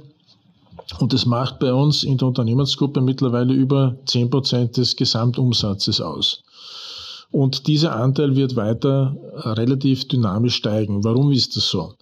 Und 0.99 1.13
das 1.13 1.26
macht 1.26 1.60
bei 1.60 1.73
uns 1.73 2.04
in 2.04 2.17
der 2.17 2.28
Unternehmensgruppe 2.28 3.02
mittlerweile 3.02 3.54
über 3.54 3.95
10 4.06 4.30
Prozent 4.30 4.78
des 4.78 4.95
Gesamtumsatzes 4.95 6.02
aus. 6.02 6.43
Und 7.32 7.67
dieser 7.67 7.95
Anteil 7.95 8.36
wird 8.36 8.56
weiter 8.56 9.15
relativ 9.36 10.08
dynamisch 10.08 10.56
steigen. 10.56 11.04
Warum 11.04 11.32
ist 11.32 11.56
das 11.56 11.67
so? 11.67 11.93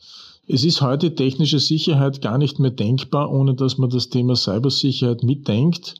Es 0.48 0.66
ist 0.66 0.82
heute 0.82 1.16
technische 1.16 1.60
Sicherheit 1.60 2.22
gar 2.22 2.38
nicht 2.38 2.60
mehr 2.60 2.72
denkbar, 2.72 3.32
ohne 3.32 3.54
dass 3.54 3.78
man 3.78 3.90
das 3.90 4.10
Thema 4.10 4.36
Cybersicherheit 4.36 5.24
mitdenkt 5.24 5.96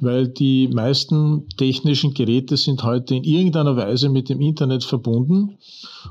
weil 0.00 0.28
die 0.28 0.68
meisten 0.68 1.48
technischen 1.56 2.14
Geräte 2.14 2.56
sind 2.56 2.82
heute 2.82 3.14
in 3.14 3.24
irgendeiner 3.24 3.76
Weise 3.76 4.08
mit 4.08 4.28
dem 4.28 4.40
Internet 4.40 4.84
verbunden. 4.84 5.58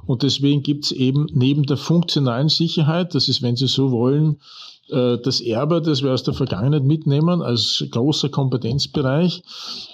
Und 0.06 0.24
deswegen 0.24 0.62
gibt 0.62 0.86
es 0.86 0.92
eben 0.92 1.28
neben 1.34 1.64
der 1.64 1.78
funktionalen 1.78 2.50
Sicherheit, 2.50 3.16
das 3.16 3.28
ist, 3.28 3.42
wenn 3.42 3.56
Sie 3.56 3.68
so 3.68 3.92
wollen, 3.92 4.38
äh, 4.90 5.18
das 5.18 5.42
Erbe, 5.42 5.82
das 5.82 6.04
wir 6.04 6.14
aus 6.14 6.24
der 6.24 6.34
Vergangenheit 6.34 6.84
mitnehmen, 6.84 7.42
als 7.42 7.84
großer 7.90 8.30
Kompetenzbereich, 8.30 9.42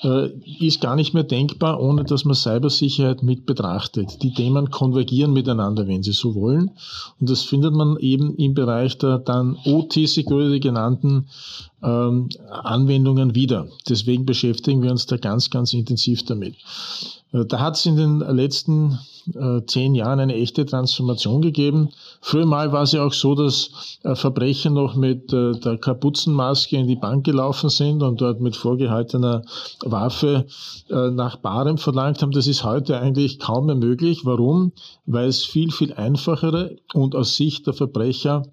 äh, 0.04 0.30
ist 0.60 0.82
gar 0.82 0.96
nicht 0.96 1.14
mehr 1.14 1.24
denkbar, 1.24 1.82
ohne 1.82 2.04
dass 2.04 2.26
man 2.26 2.36
Cybersicherheit 2.36 3.24
mit 3.24 3.46
betrachtet. 3.46 4.22
Die 4.22 4.34
Themen 4.34 4.70
konvergieren 4.70 5.34
miteinander, 5.34 5.88
wenn 5.88 6.04
Sie 6.04 6.12
so 6.12 6.36
wollen. 6.36 6.72
Und 7.20 7.30
das 7.30 7.44
findet 7.44 7.74
man 7.74 7.98
eben 7.98 8.36
im 8.36 8.54
Bereich 8.54 8.98
der 8.98 9.20
dann 9.20 9.58
OT-Security 9.64 10.60
genannten 10.60 11.28
ähm, 11.84 12.30
Anwendungen 12.50 13.36
wieder. 13.36 13.68
Deswegen 13.90 14.26
beschäftigen 14.26 14.82
wir 14.82 14.92
uns 14.92 15.06
da 15.06 15.18
ganz, 15.18 15.50
ganz 15.50 15.74
intensiv 15.74 16.24
damit. 16.26 16.56
Äh, 17.32 17.46
da 17.46 17.60
hat 17.60 17.76
es 17.76 17.86
in 17.86 17.96
den 17.96 18.20
letzten 18.20 19.00
äh, 19.36 19.62
zehn 19.66 19.96
Jahren 19.96 20.20
eine 20.20 20.36
echte 20.36 20.66
Transformation 20.66 21.42
gegeben. 21.42 21.90
Früher 22.22 22.46
mal 22.46 22.72
war 22.72 22.84
es 22.84 22.92
ja 22.92 23.06
auch 23.06 23.14
so, 23.14 23.36
dass 23.36 24.00
äh, 24.04 24.16
Verbrecher 24.16 24.70
noch 24.70 24.96
mit 24.96 25.32
äh, 25.34 25.54
der 25.54 25.78
Kapuzenmaske 25.78 26.78
in 26.78 26.88
die 26.88 26.96
Bank 26.96 27.26
gelaufen 27.26 27.70
sind 27.70 28.02
und 28.04 28.22
dort 28.22 28.42
mit 28.42 28.56
vorgehaltener 28.56 29.44
Waffe 29.84 30.46
äh, 30.90 31.10
nach 31.12 31.38
Barem 31.38 31.78
verlangt 31.78 32.22
haben. 32.22 32.32
Das 32.32 32.48
ist 32.48 32.64
heute 32.64 33.00
eigentlich 33.00 33.40
kaum 33.40 33.68
mehr 33.68 33.76
möglich. 33.76 34.26
Warum? 34.26 34.72
Weil 35.06 35.28
es 35.28 35.46
viel, 35.46 35.72
viel 35.72 35.94
einfachere 35.94 36.76
und 36.94 37.16
aus 37.16 37.36
Sicht 37.36 37.68
der 37.68 37.74
Verbrecher 37.74 38.44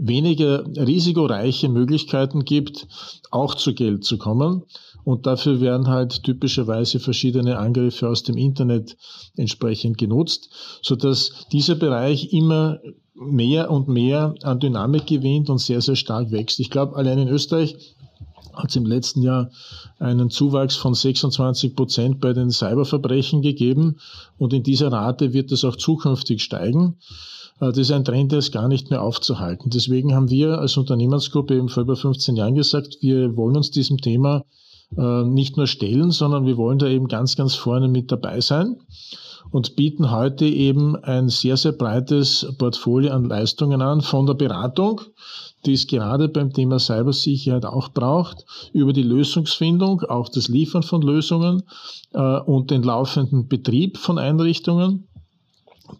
weniger 0.00 0.64
risikoreiche 0.76 1.68
Möglichkeiten 1.68 2.44
gibt, 2.44 2.88
auch 3.30 3.54
zu 3.54 3.74
Geld 3.74 4.04
zu 4.04 4.18
kommen. 4.18 4.64
Und 5.04 5.26
dafür 5.26 5.60
werden 5.60 5.88
halt 5.88 6.24
typischerweise 6.24 7.00
verschiedene 7.00 7.58
Angriffe 7.58 8.08
aus 8.08 8.22
dem 8.22 8.36
Internet 8.36 8.96
entsprechend 9.36 9.98
genutzt, 9.98 10.50
so 10.82 10.94
dass 10.96 11.46
dieser 11.52 11.74
Bereich 11.74 12.32
immer 12.32 12.80
mehr 13.14 13.70
und 13.70 13.88
mehr 13.88 14.34
an 14.42 14.60
Dynamik 14.60 15.06
gewinnt 15.06 15.50
und 15.50 15.58
sehr, 15.58 15.80
sehr 15.80 15.96
stark 15.96 16.30
wächst. 16.30 16.60
Ich 16.60 16.70
glaube, 16.70 16.96
allein 16.96 17.18
in 17.18 17.28
Österreich 17.28 17.76
hat 18.54 18.70
es 18.70 18.76
im 18.76 18.86
letzten 18.86 19.22
Jahr 19.22 19.50
einen 19.98 20.30
Zuwachs 20.30 20.76
von 20.76 20.94
26 20.94 21.76
Prozent 21.76 22.20
bei 22.20 22.32
den 22.32 22.50
Cyberverbrechen 22.50 23.42
gegeben 23.42 23.98
und 24.38 24.52
in 24.52 24.62
dieser 24.62 24.90
Rate 24.92 25.32
wird 25.32 25.52
es 25.52 25.64
auch 25.64 25.76
zukünftig 25.76 26.42
steigen. 26.42 26.96
Äh, 27.60 27.68
das 27.68 27.78
ist 27.78 27.92
ein 27.92 28.04
Trend, 28.04 28.32
der 28.32 28.40
ist 28.40 28.52
gar 28.52 28.68
nicht 28.68 28.90
mehr 28.90 29.02
aufzuhalten. 29.02 29.70
Deswegen 29.70 30.14
haben 30.14 30.30
wir 30.30 30.58
als 30.58 30.76
Unternehmensgruppe 30.76 31.56
eben 31.56 31.68
vor 31.68 31.82
über 31.82 31.96
15 31.96 32.36
Jahren 32.36 32.54
gesagt, 32.54 32.98
wir 33.00 33.36
wollen 33.36 33.56
uns 33.56 33.70
diesem 33.70 33.98
Thema 33.98 34.44
äh, 34.96 35.22
nicht 35.24 35.56
nur 35.56 35.66
stellen, 35.66 36.10
sondern 36.10 36.46
wir 36.46 36.56
wollen 36.56 36.78
da 36.78 36.86
eben 36.86 37.08
ganz, 37.08 37.36
ganz 37.36 37.54
vorne 37.54 37.88
mit 37.88 38.10
dabei 38.10 38.40
sein 38.40 38.76
und 39.50 39.76
bieten 39.76 40.10
heute 40.10 40.46
eben 40.46 40.96
ein 40.96 41.28
sehr, 41.28 41.56
sehr 41.56 41.72
breites 41.72 42.54
Portfolio 42.58 43.12
an 43.12 43.24
Leistungen 43.24 43.82
an, 43.82 44.00
von 44.00 44.26
der 44.26 44.34
Beratung, 44.34 45.00
die 45.66 45.74
es 45.74 45.86
gerade 45.86 46.28
beim 46.28 46.52
Thema 46.52 46.78
Cybersicherheit 46.78 47.66
auch 47.66 47.90
braucht, 47.90 48.44
über 48.72 48.92
die 48.92 49.02
Lösungsfindung, 49.02 50.02
auch 50.02 50.28
das 50.28 50.48
Liefern 50.48 50.82
von 50.82 51.02
Lösungen 51.02 51.62
äh, 52.12 52.38
und 52.40 52.70
den 52.70 52.82
laufenden 52.82 53.48
Betrieb 53.48 53.98
von 53.98 54.18
Einrichtungen 54.18 55.08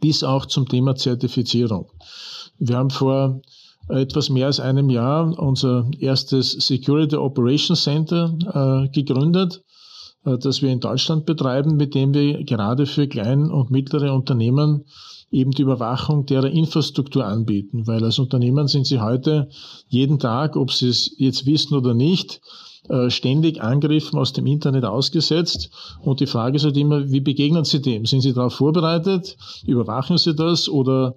bis 0.00 0.22
auch 0.24 0.46
zum 0.46 0.68
Thema 0.68 0.94
Zertifizierung. 0.96 1.90
Wir 2.58 2.76
haben 2.76 2.90
vor 2.90 3.40
etwas 3.88 4.30
mehr 4.30 4.46
als 4.46 4.60
einem 4.60 4.90
Jahr 4.90 5.38
unser 5.38 5.90
erstes 5.98 6.52
Security 6.52 7.16
Operations 7.16 7.82
Center 7.82 8.36
äh, 8.84 8.88
gegründet, 8.90 9.64
äh, 10.24 10.38
das 10.38 10.62
wir 10.62 10.70
in 10.70 10.80
Deutschland 10.80 11.26
betreiben, 11.26 11.76
mit 11.76 11.94
dem 11.94 12.14
wir 12.14 12.44
gerade 12.44 12.86
für 12.86 13.08
kleine 13.08 13.52
und 13.52 13.70
mittlere 13.70 14.14
Unternehmen 14.14 14.84
eben 15.32 15.52
die 15.52 15.62
Überwachung 15.62 16.26
derer 16.26 16.50
Infrastruktur 16.50 17.24
anbieten. 17.24 17.86
Weil 17.86 18.04
als 18.04 18.18
Unternehmen 18.18 18.68
sind 18.68 18.86
sie 18.86 19.00
heute 19.00 19.48
jeden 19.88 20.18
Tag, 20.18 20.56
ob 20.56 20.72
sie 20.72 20.88
es 20.88 21.14
jetzt 21.18 21.46
wissen 21.46 21.74
oder 21.74 21.94
nicht, 21.94 22.40
ständig 23.08 23.62
Angriffen 23.62 24.18
aus 24.18 24.32
dem 24.32 24.46
Internet 24.46 24.84
ausgesetzt. 24.84 25.70
Und 26.02 26.20
die 26.20 26.26
Frage 26.26 26.56
ist 26.56 26.64
halt 26.64 26.76
immer, 26.76 27.10
wie 27.10 27.20
begegnen 27.20 27.64
Sie 27.64 27.80
dem? 27.80 28.06
Sind 28.06 28.22
Sie 28.22 28.32
darauf 28.32 28.54
vorbereitet? 28.54 29.36
Überwachen 29.66 30.18
Sie 30.18 30.34
das 30.34 30.68
oder 30.68 31.14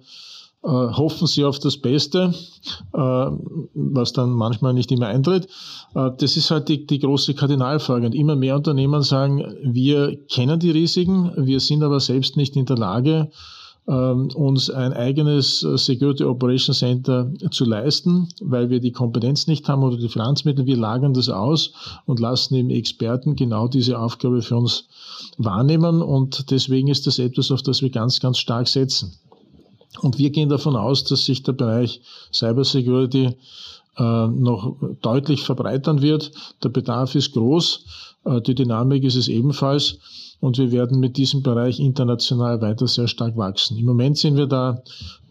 äh, 0.64 0.68
hoffen 0.68 1.26
Sie 1.26 1.44
auf 1.44 1.58
das 1.58 1.76
Beste, 1.76 2.32
äh, 2.94 2.98
was 2.98 4.14
dann 4.14 4.30
manchmal 4.30 4.72
nicht 4.72 4.90
immer 4.90 5.08
eintritt. 5.08 5.46
Äh, 5.94 6.10
das 6.16 6.38
ist 6.38 6.50
halt 6.50 6.68
die, 6.70 6.86
die 6.86 7.00
große 7.00 7.34
Kardinalfrage. 7.34 8.06
Und 8.06 8.14
immer 8.14 8.34
mehr 8.34 8.56
Unternehmen 8.56 9.02
sagen, 9.02 9.44
wir 9.62 10.16
kennen 10.26 10.58
die 10.58 10.70
Risiken, 10.70 11.32
wir 11.36 11.60
sind 11.60 11.82
aber 11.82 12.00
selbst 12.00 12.38
nicht 12.38 12.56
in 12.56 12.64
der 12.64 12.78
Lage, 12.78 13.30
uns 13.86 14.70
ein 14.70 14.94
eigenes 14.94 15.62
äh, 15.62 15.76
Security 15.76 16.24
Operation 16.24 16.74
Center 16.74 17.30
zu 17.50 17.66
leisten, 17.66 18.28
weil 18.40 18.70
wir 18.70 18.80
die 18.80 18.92
Kompetenz 18.92 19.46
nicht 19.46 19.68
haben 19.68 19.82
oder 19.82 19.98
die 19.98 20.08
Finanzmittel. 20.08 20.64
Wir 20.64 20.78
lagern 20.78 21.12
das 21.12 21.28
aus 21.28 21.72
und 22.06 22.18
lassen 22.18 22.54
eben 22.54 22.70
Experten 22.70 23.36
genau 23.36 23.68
diese 23.68 23.98
Aufgabe 23.98 24.40
für 24.40 24.56
uns 24.56 24.86
wahrnehmen. 25.36 26.00
Und 26.00 26.50
deswegen 26.50 26.88
ist 26.88 27.06
das 27.06 27.18
etwas, 27.18 27.50
auf 27.50 27.62
das 27.62 27.82
wir 27.82 27.90
ganz, 27.90 28.20
ganz 28.20 28.38
stark 28.38 28.68
setzen. 28.68 29.12
Und 30.00 30.18
wir 30.18 30.30
gehen 30.30 30.48
davon 30.48 30.76
aus, 30.76 31.04
dass 31.04 31.26
sich 31.26 31.42
der 31.42 31.52
Bereich 31.52 32.00
Cybersecurity 32.32 33.36
äh, 33.96 34.26
noch 34.26 34.76
deutlich 35.02 35.42
verbreitern 35.42 36.00
wird. 36.00 36.32
Der 36.62 36.70
Bedarf 36.70 37.14
ist 37.14 37.32
groß, 37.32 37.84
äh, 38.24 38.40
die 38.40 38.54
Dynamik 38.54 39.04
ist 39.04 39.16
es 39.16 39.28
ebenfalls 39.28 39.98
und 40.44 40.58
wir 40.58 40.72
werden 40.72 41.00
mit 41.00 41.16
diesem 41.16 41.42
Bereich 41.42 41.80
international 41.80 42.60
weiter 42.60 42.86
sehr 42.86 43.08
stark 43.08 43.34
wachsen. 43.38 43.78
Im 43.78 43.86
Moment 43.86 44.18
sind 44.18 44.36
wir 44.36 44.46
da 44.46 44.82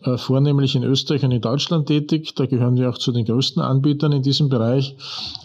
äh, 0.02 0.18
vornehmlich 0.18 0.76
in 0.76 0.84
Österreich 0.84 1.24
und 1.24 1.30
in 1.30 1.40
Deutschland 1.40 1.86
tätig. 1.86 2.34
Da 2.34 2.48
gehören 2.48 2.78
wir 2.78 2.90
auch 2.90 2.98
zu 2.98 3.12
den 3.12 3.24
größten 3.24 3.62
Anbietern 3.62 4.12
in 4.12 4.24
diesem 4.24 4.50
Bereich. 4.50 4.96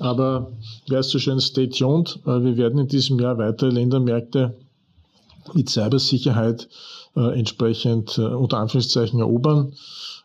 Aber 0.00 0.52
wer 0.88 1.00
ist 1.00 1.10
so 1.10 1.18
schön, 1.18 1.38
stay 1.38 1.68
tuned. 1.68 2.18
Äh, 2.24 2.42
wir 2.44 2.56
werden 2.56 2.78
in 2.78 2.88
diesem 2.88 3.20
Jahr 3.20 3.36
weitere 3.36 3.68
Ländermärkte 3.68 4.56
mit 5.52 5.68
Cybersicherheit 5.68 6.66
äh, 7.14 7.38
entsprechend 7.38 8.18
unter 8.18 8.60
Anführungszeichen 8.60 9.20
erobern. 9.20 9.74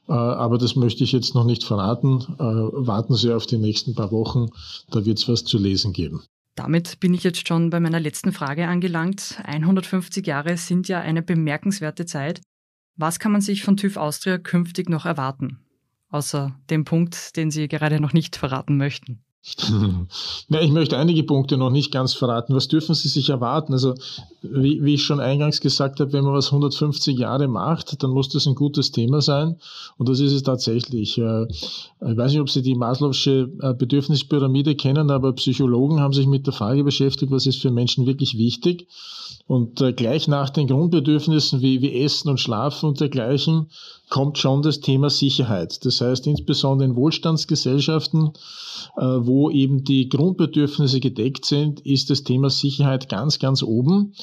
Aber 0.07 0.57
das 0.57 0.75
möchte 0.75 1.05
ich 1.05 1.13
jetzt 1.13 1.33
noch 1.33 1.45
nicht 1.45 1.63
verraten. 1.63 2.25
Warten 2.37 3.15
Sie 3.15 3.31
auf 3.31 3.45
die 3.45 3.57
nächsten 3.57 3.95
paar 3.95 4.11
Wochen. 4.11 4.49
Da 4.91 5.05
wird 5.05 5.17
es 5.17 5.29
was 5.29 5.45
zu 5.45 5.57
lesen 5.57 5.93
geben. 5.93 6.23
Damit 6.55 6.99
bin 6.99 7.13
ich 7.13 7.23
jetzt 7.23 7.47
schon 7.47 7.69
bei 7.69 7.79
meiner 7.79 7.99
letzten 7.99 8.31
Frage 8.31 8.67
angelangt. 8.67 9.41
150 9.43 10.25
Jahre 10.27 10.57
sind 10.57 10.87
ja 10.87 11.01
eine 11.01 11.23
bemerkenswerte 11.23 12.05
Zeit. 12.05 12.41
Was 12.95 13.17
kann 13.19 13.31
man 13.31 13.41
sich 13.41 13.63
von 13.63 13.75
TÜV 13.75 13.97
Austria 13.97 14.37
künftig 14.37 14.89
noch 14.89 15.05
erwarten? 15.05 15.59
Außer 16.09 16.59
dem 16.69 16.85
Punkt, 16.85 17.35
den 17.37 17.49
Sie 17.49 17.67
gerade 17.67 17.99
noch 17.99 18.13
nicht 18.13 18.35
verraten 18.35 18.77
möchten. 18.77 19.22
Ja, 20.49 20.61
ich 20.61 20.71
möchte 20.71 20.97
einige 20.97 21.23
Punkte 21.23 21.57
noch 21.57 21.69
nicht 21.69 21.91
ganz 21.91 22.13
verraten. 22.13 22.55
Was 22.55 22.69
dürfen 22.69 22.95
Sie 22.95 23.09
sich 23.09 23.29
erwarten? 23.29 23.73
Also, 23.73 23.93
wie, 24.41 24.81
wie, 24.83 24.93
ich 24.93 25.03
schon 25.03 25.19
eingangs 25.19 25.59
gesagt 25.59 25.99
habe, 25.99 26.13
wenn 26.13 26.23
man 26.23 26.33
was 26.33 26.47
150 26.47 27.17
Jahre 27.17 27.49
macht, 27.49 28.01
dann 28.01 28.11
muss 28.11 28.29
das 28.29 28.47
ein 28.47 28.55
gutes 28.55 28.91
Thema 28.91 29.21
sein. 29.21 29.57
Und 29.97 30.07
das 30.07 30.21
ist 30.21 30.31
es 30.31 30.43
tatsächlich. 30.43 31.17
Äh, 31.17 31.47
ich 31.51 31.91
weiß 31.99 32.31
nicht, 32.31 32.41
ob 32.41 32.49
Sie 32.49 32.61
die 32.61 32.75
Maslow'sche 32.75 33.49
äh, 33.61 33.73
Bedürfnispyramide 33.73 34.75
kennen, 34.75 35.11
aber 35.11 35.33
Psychologen 35.33 35.99
haben 35.99 36.13
sich 36.13 36.27
mit 36.27 36.45
der 36.45 36.53
Frage 36.53 36.85
beschäftigt, 36.85 37.31
was 37.31 37.45
ist 37.45 37.61
für 37.61 37.71
Menschen 37.71 38.05
wirklich 38.05 38.37
wichtig. 38.37 38.87
Und 39.47 39.81
äh, 39.81 39.91
gleich 39.91 40.29
nach 40.29 40.51
den 40.51 40.67
Grundbedürfnissen 40.67 41.61
wie, 41.61 41.81
wie 41.81 42.01
Essen 42.01 42.29
und 42.29 42.39
Schlafen 42.39 42.87
und 42.87 43.01
dergleichen 43.01 43.67
kommt 44.13 44.37
schon 44.37 44.61
das 44.61 44.79
Thema 44.79 45.09
Sicherheit. 45.09 45.83
Das 45.85 45.99
heißt, 45.99 46.27
insbesondere 46.27 46.87
in 46.87 46.95
Wohlstandsgesellschaften, 46.95 48.33
äh, 48.95 49.01
wo 49.01 49.49
eben 49.49 49.85
die 49.85 50.07
Grundbedürfnisse 50.07 50.99
gedeckt 50.99 51.45
sind, 51.45 51.79
ist 51.79 52.11
das 52.11 52.23
Thema 52.23 52.51
Sicherheit 52.51 53.09
ganz, 53.09 53.39
ganz 53.39 53.63
oben. 53.63 54.13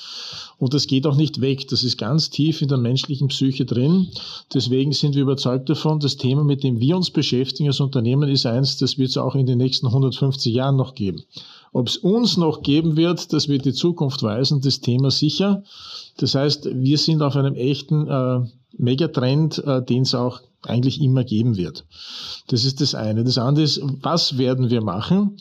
Und 0.59 0.75
das 0.75 0.87
geht 0.87 1.09
auch 1.09 1.17
nicht 1.17 1.41
weg. 1.41 1.67
Das 1.71 1.83
ist 1.83 1.99
ganz 1.99 2.31
tief 2.31 2.63
in 2.63 2.69
der 2.69 2.79
menschlichen 2.79 3.27
Psyche 3.29 3.65
drin. 3.65 4.07
Deswegen 4.55 4.93
sind 4.93 5.17
wir 5.17 5.23
überzeugt 5.23 5.69
davon, 5.69 5.99
das 5.99 6.17
Thema, 6.17 6.45
mit 6.45 6.63
dem 6.63 6.79
wir 6.79 6.97
uns 6.97 7.11
beschäftigen 7.11 7.69
als 7.69 7.81
Unternehmen, 7.81 8.29
ist 8.29 8.47
eins, 8.47 8.77
das 8.77 8.97
wird 8.97 9.11
es 9.11 9.17
auch 9.17 9.35
in 9.35 9.47
den 9.47 9.59
nächsten 9.59 9.89
150 9.89 10.55
Jahren 10.55 10.77
noch 10.77 10.95
geben. 10.95 11.25
Ob 11.73 11.89
es 11.89 11.97
uns 11.97 12.37
noch 12.37 12.63
geben 12.63 12.97
wird, 12.97 13.33
das 13.33 13.49
wird 13.49 13.65
die 13.65 13.73
Zukunft 13.73 14.23
weisen, 14.23 14.61
das 14.61 14.79
Thema 14.79 15.11
sicher. 15.11 15.65
Das 16.19 16.37
heißt, 16.37 16.69
wir 16.73 16.99
sind 16.99 17.23
auf 17.23 17.35
einem 17.35 17.57
echten 17.57 18.07
äh, 18.07 18.41
Megatrend, 18.77 19.59
äh, 19.65 19.83
den 19.83 20.03
es 20.03 20.15
auch 20.15 20.41
eigentlich 20.67 21.01
immer 21.01 21.25
geben 21.25 21.57
wird. 21.57 21.87
Das 22.49 22.65
ist 22.65 22.81
das 22.81 22.95
eine. 22.95 23.25
Das 23.25 23.39
andere 23.39 23.65
ist, 23.65 23.81
was 24.03 24.37
werden 24.37 24.71
wir 24.71 24.83
machen? 24.83 25.37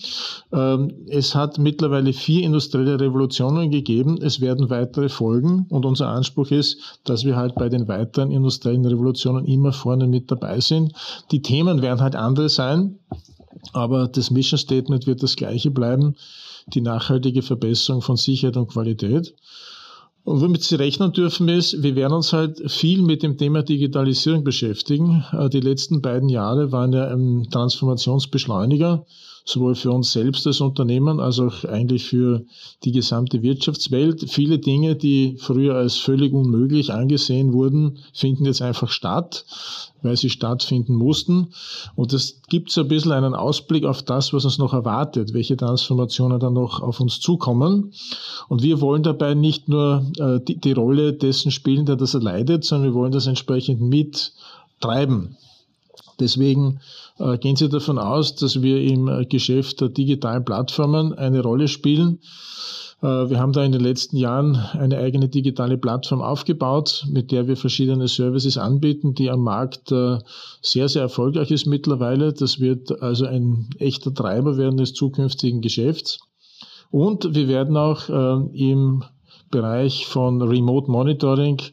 Ähm, 0.53 0.93
es 1.07 1.35
hat 1.35 1.57
mittlerweile 1.57 2.13
vier 2.13 2.43
industrielle 2.43 2.99
Revolutionen 2.99 3.69
gegeben. 3.69 4.19
Es 4.21 4.39
werden 4.39 4.69
weitere 4.69 5.09
folgen. 5.09 5.65
Und 5.69 5.85
unser 5.85 6.07
Anspruch 6.07 6.51
ist, 6.51 6.99
dass 7.03 7.25
wir 7.25 7.35
halt 7.35 7.55
bei 7.55 7.67
den 7.67 7.87
weiteren 7.87 8.31
industriellen 8.31 8.85
Revolutionen 8.85 9.45
immer 9.45 9.73
vorne 9.73 10.07
mit 10.07 10.31
dabei 10.31 10.61
sind. 10.61 10.93
Die 11.31 11.41
Themen 11.41 11.81
werden 11.81 12.01
halt 12.01 12.15
andere 12.15 12.49
sein. 12.49 12.99
Aber 13.73 14.07
das 14.07 14.31
Mission 14.31 14.57
Statement 14.57 15.05
wird 15.05 15.21
das 15.21 15.35
gleiche 15.35 15.69
bleiben. 15.69 16.15
Die 16.67 16.81
nachhaltige 16.81 17.41
Verbesserung 17.41 18.01
von 18.01 18.15
Sicherheit 18.15 18.55
und 18.55 18.67
Qualität. 18.67 19.35
Und 20.29 20.41
womit 20.41 20.63
Sie 20.63 20.75
rechnen 20.75 21.11
dürfen 21.11 21.49
ist, 21.49 21.81
wir 21.81 21.95
werden 21.95 22.13
uns 22.13 22.33
halt 22.33 22.71
viel 22.71 23.01
mit 23.01 23.23
dem 23.23 23.39
Thema 23.39 23.63
Digitalisierung 23.63 24.43
beschäftigen. 24.43 25.25
Äh, 25.31 25.49
die 25.49 25.59
letzten 25.59 26.03
beiden 26.03 26.29
Jahre 26.29 26.71
waren 26.71 26.93
ja 26.93 27.07
ein 27.07 27.47
Transformationsbeschleuniger. 27.49 29.07
Sowohl 29.45 29.75
für 29.75 29.91
uns 29.91 30.11
selbst 30.11 30.45
als 30.47 30.61
Unternehmen 30.61 31.19
als 31.19 31.39
auch 31.39 31.63
eigentlich 31.65 32.05
für 32.05 32.45
die 32.83 32.91
gesamte 32.91 33.41
Wirtschaftswelt. 33.41 34.29
Viele 34.29 34.59
Dinge, 34.59 34.95
die 34.95 35.35
früher 35.39 35.75
als 35.75 35.97
völlig 35.97 36.33
unmöglich 36.33 36.93
angesehen 36.93 37.53
wurden, 37.53 37.99
finden 38.13 38.45
jetzt 38.45 38.61
einfach 38.61 38.89
statt, 38.89 39.45
weil 40.01 40.17
sie 40.17 40.29
stattfinden 40.29 40.95
mussten. 40.95 41.49
Und 41.95 42.13
das 42.13 42.41
gibt 42.49 42.71
so 42.71 42.81
ein 42.81 42.87
bisschen 42.87 43.11
einen 43.11 43.33
Ausblick 43.33 43.85
auf 43.85 44.03
das, 44.03 44.33
was 44.33 44.45
uns 44.45 44.57
noch 44.57 44.73
erwartet, 44.73 45.33
welche 45.33 45.57
Transformationen 45.57 46.39
dann 46.39 46.53
noch 46.53 46.81
auf 46.81 46.99
uns 46.99 47.19
zukommen. 47.19 47.93
Und 48.47 48.63
wir 48.63 48.81
wollen 48.81 49.03
dabei 49.03 49.33
nicht 49.33 49.67
nur 49.67 50.05
äh, 50.17 50.39
die, 50.39 50.59
die 50.59 50.71
Rolle 50.71 51.13
dessen 51.13 51.51
spielen, 51.51 51.85
der 51.85 51.95
das 51.95 52.13
erleidet, 52.13 52.63
sondern 52.63 52.91
wir 52.91 52.95
wollen 52.95 53.11
das 53.11 53.27
entsprechend 53.27 53.81
mittreiben. 53.81 55.37
Deswegen 56.19 56.75
äh, 56.75 56.79
gehen 57.39 57.55
Sie 57.55 57.69
davon 57.69 57.99
aus, 57.99 58.35
dass 58.35 58.61
wir 58.61 58.81
im 58.81 59.07
äh, 59.07 59.25
Geschäft 59.25 59.81
der 59.81 59.89
digitalen 59.89 60.45
Plattformen 60.45 61.13
eine 61.13 61.41
Rolle 61.41 61.67
spielen. 61.67 62.19
Äh, 63.01 63.29
wir 63.29 63.39
haben 63.39 63.51
da 63.51 63.63
in 63.63 63.71
den 63.71 63.81
letzten 63.81 64.17
Jahren 64.17 64.55
eine 64.55 64.97
eigene 64.97 65.27
digitale 65.27 65.77
Plattform 65.77 66.21
aufgebaut, 66.21 67.05
mit 67.09 67.31
der 67.31 67.47
wir 67.47 67.57
verschiedene 67.57 68.07
Services 68.07 68.57
anbieten, 68.57 69.13
die 69.13 69.29
am 69.29 69.41
Markt 69.41 69.89
sehr, 69.89 70.89
sehr 70.89 71.01
erfolgreich 71.01 71.51
ist 71.51 71.65
mittlerweile. 71.65 72.33
Das 72.33 72.59
wird 72.59 73.01
also 73.01 73.25
ein 73.25 73.69
echter 73.79 74.13
Treiber 74.13 74.57
werden 74.57 74.77
des 74.77 74.93
zukünftigen 74.93 75.61
Geschäfts. 75.61 76.19
Und 76.91 77.35
wir 77.35 77.47
werden 77.47 77.77
auch 77.77 78.09
im 78.09 79.03
Bereich 79.51 80.05
von 80.05 80.41
Remote 80.41 80.91
Monitoring 80.91 81.59
äh, 81.59 81.71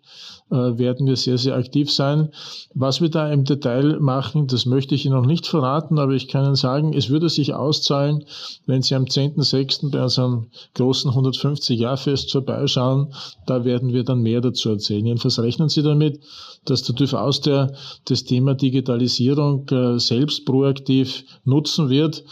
werden 0.49 1.07
wir 1.07 1.17
sehr, 1.17 1.39
sehr 1.39 1.57
aktiv 1.57 1.93
sein. 1.93 2.31
Was 2.75 3.01
wir 3.01 3.09
da 3.09 3.33
im 3.33 3.45
Detail 3.45 3.99
machen, 3.99 4.47
das 4.47 4.67
möchte 4.67 4.95
ich 4.95 5.05
Ihnen 5.05 5.15
noch 5.15 5.27
nicht 5.27 5.47
verraten, 5.47 5.99
aber 5.99 6.13
ich 6.13 6.29
kann 6.29 6.45
Ihnen 6.45 6.55
sagen, 6.55 6.93
es 6.93 7.11
würde 7.11 7.29
sich 7.29 7.55
auszahlen, 7.55 8.25
wenn 8.67 8.83
Sie 8.83 8.95
am 8.95 9.05
10.06. 9.05 9.91
bei 9.91 10.03
unserem 10.03 10.47
großen 10.75 11.11
150-Jahr-Fest 11.11 12.31
vorbeischauen. 12.31 13.13
Da 13.47 13.65
werden 13.65 13.93
wir 13.93 14.05
dann 14.05 14.23
mehr 14.23 14.41
dazu 14.41 14.71
erzählen. 14.71 15.07
Jedenfalls 15.07 15.39
rechnen 15.41 15.69
Sie 15.69 15.83
damit, 15.83 16.21
dass 16.65 16.83
der 16.83 16.95
TÜV 16.95 17.15
aus 17.15 17.41
der 17.41 17.73
das 18.05 18.25
Thema 18.25 18.55
Digitalisierung 18.55 19.69
äh, 19.71 19.99
selbst 19.99 20.45
proaktiv 20.45 21.25
nutzen 21.45 21.89
wird. 21.89 22.25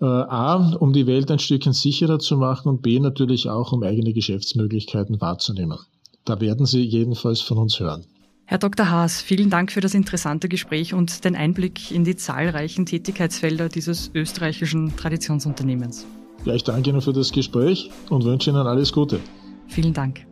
Äh, 0.00 0.04
A, 0.04 0.76
um 0.78 0.92
die 0.92 1.06
Welt 1.06 1.30
ein 1.30 1.38
Stückchen 1.38 1.72
sicherer 1.72 2.18
zu 2.18 2.36
machen 2.36 2.68
und 2.68 2.82
B, 2.82 3.00
natürlich 3.00 3.48
auch, 3.48 3.72
um 3.72 3.82
eigene 3.82 4.12
Geschäftsmöglichkeiten 4.12 5.20
wahrzunehmen. 5.20 5.78
Da 6.26 6.40
werden 6.40 6.66
Sie 6.66 6.82
jedenfalls 6.82 7.40
von 7.40 7.56
uns 7.56 7.78
hören. 7.78 8.04
Herr 8.46 8.58
Dr. 8.58 8.90
Haas, 8.90 9.22
vielen 9.22 9.48
Dank 9.48 9.70
für 9.70 9.80
das 9.80 9.94
interessante 9.94 10.48
Gespräch 10.48 10.92
und 10.92 11.24
den 11.24 11.36
Einblick 11.36 11.92
in 11.92 12.04
die 12.04 12.16
zahlreichen 12.16 12.84
Tätigkeitsfelder 12.84 13.68
dieses 13.68 14.10
österreichischen 14.12 14.94
Traditionsunternehmens. 14.96 16.04
Ja, 16.44 16.54
ich 16.54 16.64
danke 16.64 16.90
Ihnen 16.90 17.00
für 17.00 17.12
das 17.12 17.30
Gespräch 17.30 17.90
und 18.10 18.24
wünsche 18.24 18.50
Ihnen 18.50 18.66
alles 18.66 18.92
Gute. 18.92 19.20
Vielen 19.68 19.92
Dank. 19.92 20.26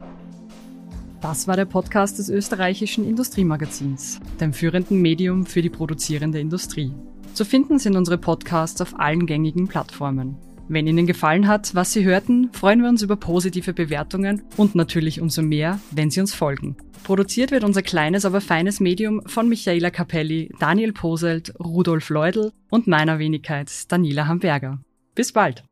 Das 1.20 1.46
war 1.46 1.56
der 1.56 1.64
Podcast 1.64 2.18
des 2.18 2.28
österreichischen 2.28 3.08
Industriemagazins, 3.08 4.20
dem 4.40 4.52
führenden 4.52 5.00
Medium 5.00 5.46
für 5.46 5.62
die 5.62 5.70
produzierende 5.70 6.40
Industrie. 6.40 6.92
Zu 7.34 7.44
finden 7.44 7.78
sind 7.78 7.96
unsere 7.96 8.18
Podcasts 8.18 8.80
auf 8.80 8.98
allen 8.98 9.26
gängigen 9.26 9.68
Plattformen. 9.68 10.36
Wenn 10.68 10.86
Ihnen 10.86 11.06
gefallen 11.06 11.46
hat, 11.46 11.74
was 11.74 11.92
Sie 11.92 12.04
hörten, 12.04 12.50
freuen 12.52 12.82
wir 12.82 12.88
uns 12.88 13.02
über 13.02 13.16
positive 13.16 13.74
Bewertungen 13.74 14.42
und 14.56 14.74
natürlich 14.74 15.20
umso 15.20 15.42
mehr, 15.42 15.78
wenn 15.90 16.10
Sie 16.10 16.20
uns 16.20 16.34
folgen. 16.34 16.76
Produziert 17.02 17.50
wird 17.50 17.64
unser 17.64 17.82
kleines, 17.82 18.24
aber 18.24 18.40
feines 18.40 18.80
Medium 18.80 19.20
von 19.26 19.48
Michaela 19.48 19.90
Capelli, 19.90 20.50
Daniel 20.58 20.92
Poselt, 20.92 21.52
Rudolf 21.60 22.08
Leudl 22.08 22.50
und 22.70 22.86
meiner 22.86 23.18
Wenigkeit 23.18 23.70
Daniela 23.92 24.26
Hamburger. 24.26 24.80
Bis 25.14 25.32
bald! 25.32 25.64